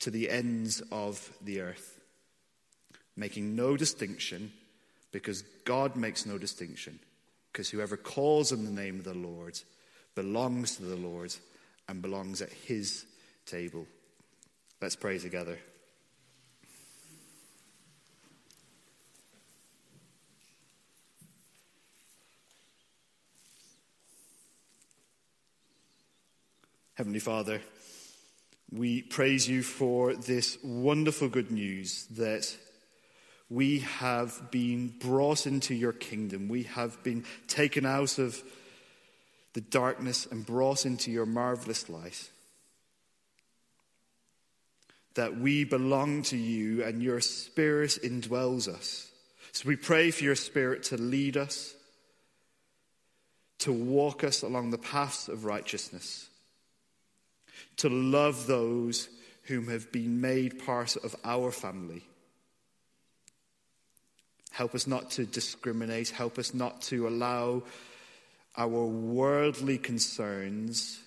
to 0.00 0.10
the 0.10 0.28
ends 0.28 0.82
of 0.92 1.32
the 1.42 1.60
earth, 1.60 2.00
making 3.16 3.56
no 3.56 3.76
distinction 3.76 4.52
because 5.12 5.42
God 5.64 5.94
makes 5.94 6.26
no 6.26 6.38
distinction, 6.38 6.98
because 7.52 7.70
whoever 7.70 7.96
calls 7.96 8.52
on 8.52 8.64
the 8.64 8.70
name 8.70 8.98
of 8.98 9.04
the 9.04 9.14
Lord 9.14 9.58
belongs 10.14 10.76
to 10.76 10.82
the 10.82 10.96
Lord 10.96 11.34
and 11.88 12.02
belongs 12.02 12.42
at 12.42 12.52
His 12.52 13.06
table. 13.46 13.86
Let's 14.80 14.96
pray 14.96 15.18
together. 15.18 15.58
Heavenly 26.96 27.18
Father, 27.18 27.60
we 28.70 29.02
praise 29.02 29.48
you 29.48 29.64
for 29.64 30.14
this 30.14 30.58
wonderful 30.62 31.28
good 31.28 31.50
news 31.50 32.06
that 32.12 32.56
we 33.50 33.80
have 33.80 34.52
been 34.52 34.94
brought 35.00 35.44
into 35.44 35.74
your 35.74 35.92
kingdom. 35.92 36.48
We 36.48 36.62
have 36.62 37.02
been 37.02 37.24
taken 37.48 37.84
out 37.84 38.18
of 38.20 38.40
the 39.54 39.60
darkness 39.60 40.24
and 40.30 40.46
brought 40.46 40.86
into 40.86 41.10
your 41.10 41.26
marvelous 41.26 41.88
light. 41.88 42.30
That 45.14 45.36
we 45.36 45.64
belong 45.64 46.22
to 46.24 46.36
you 46.36 46.84
and 46.84 47.02
your 47.02 47.20
spirit 47.20 47.98
indwells 48.04 48.68
us. 48.68 49.10
So 49.50 49.66
we 49.66 49.74
pray 49.74 50.12
for 50.12 50.22
your 50.22 50.36
spirit 50.36 50.84
to 50.84 50.96
lead 50.96 51.36
us, 51.36 51.74
to 53.58 53.72
walk 53.72 54.22
us 54.22 54.42
along 54.42 54.70
the 54.70 54.78
paths 54.78 55.26
of 55.26 55.44
righteousness 55.44 56.28
to 57.76 57.88
love 57.88 58.46
those 58.46 59.08
whom 59.44 59.68
have 59.68 59.90
been 59.92 60.20
made 60.20 60.64
part 60.64 60.96
of 60.96 61.14
our 61.24 61.50
family. 61.50 62.04
Help 64.50 64.74
us 64.74 64.86
not 64.86 65.10
to 65.10 65.26
discriminate. 65.26 66.10
Help 66.10 66.38
us 66.38 66.54
not 66.54 66.80
to 66.82 67.08
allow 67.08 67.62
our 68.56 68.68
worldly 68.68 69.78
concerns 69.78 71.00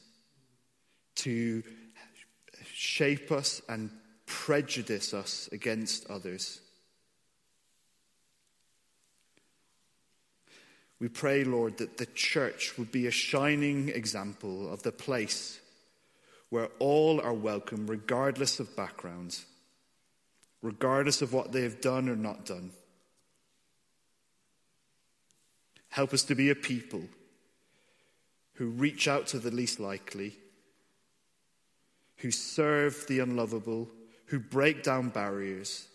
to 1.15 1.63
shape 2.73 3.31
us 3.31 3.61
and 3.69 3.89
prejudice 4.25 5.13
us 5.13 5.49
against 5.51 6.05
others. 6.09 6.59
We 10.99 11.07
pray, 11.07 11.43
Lord, 11.43 11.77
that 11.77 11.97
the 11.97 12.07
church 12.07 12.77
would 12.77 12.91
be 12.91 13.07
a 13.07 13.11
shining 13.11 13.89
example 13.89 14.71
of 14.71 14.83
the 14.83 14.91
place 14.91 15.59
where 16.49 16.69
all 16.79 17.19
are 17.21 17.33
welcome, 17.33 17.87
regardless 17.87 18.59
of 18.59 18.75
backgrounds, 18.75 19.45
regardless 20.61 21.21
of 21.21 21.33
what 21.33 21.51
they 21.51 21.63
have 21.63 21.81
done 21.81 22.07
or 22.07 22.15
not 22.15 22.45
done. 22.45 22.71
Help 25.89 26.13
us 26.13 26.23
to 26.23 26.35
be 26.35 26.49
a 26.49 26.55
people 26.55 27.03
who 28.53 28.67
reach 28.67 29.07
out 29.07 29.27
to 29.27 29.39
the 29.39 29.51
least 29.51 29.79
likely, 29.79 30.37
who 32.17 32.31
serve 32.31 33.05
the 33.07 33.19
unlovable, 33.19 33.87
who 34.27 34.39
break 34.39 34.83
down 34.83 35.09
barriers, 35.09 35.87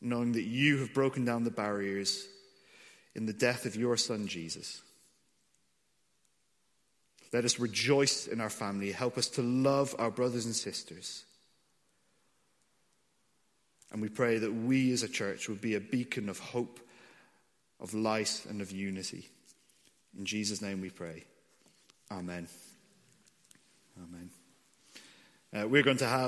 knowing 0.00 0.32
that 0.32 0.44
you 0.44 0.78
have 0.78 0.92
broken 0.92 1.24
down 1.24 1.44
the 1.44 1.50
barriers 1.50 2.26
in 3.14 3.26
the 3.26 3.32
death 3.32 3.64
of 3.64 3.76
your 3.76 3.96
Son, 3.96 4.26
Jesus. 4.26 4.82
Let 7.36 7.44
us 7.44 7.58
rejoice 7.58 8.28
in 8.28 8.40
our 8.40 8.48
family. 8.48 8.90
Help 8.92 9.18
us 9.18 9.28
to 9.28 9.42
love 9.42 9.94
our 9.98 10.10
brothers 10.10 10.46
and 10.46 10.56
sisters. 10.56 11.26
And 13.92 14.00
we 14.00 14.08
pray 14.08 14.38
that 14.38 14.50
we 14.50 14.90
as 14.92 15.02
a 15.02 15.08
church 15.08 15.46
would 15.46 15.60
be 15.60 15.74
a 15.74 15.80
beacon 15.80 16.30
of 16.30 16.38
hope, 16.38 16.80
of 17.78 17.92
light, 17.92 18.46
and 18.48 18.62
of 18.62 18.70
unity. 18.70 19.28
In 20.18 20.24
Jesus' 20.24 20.62
name 20.62 20.80
we 20.80 20.88
pray. 20.88 21.24
Amen. 22.10 22.48
Amen. 23.98 24.30
Uh, 25.54 25.68
we're 25.68 25.82
going 25.82 25.98
to 25.98 26.06
have. 26.06 26.24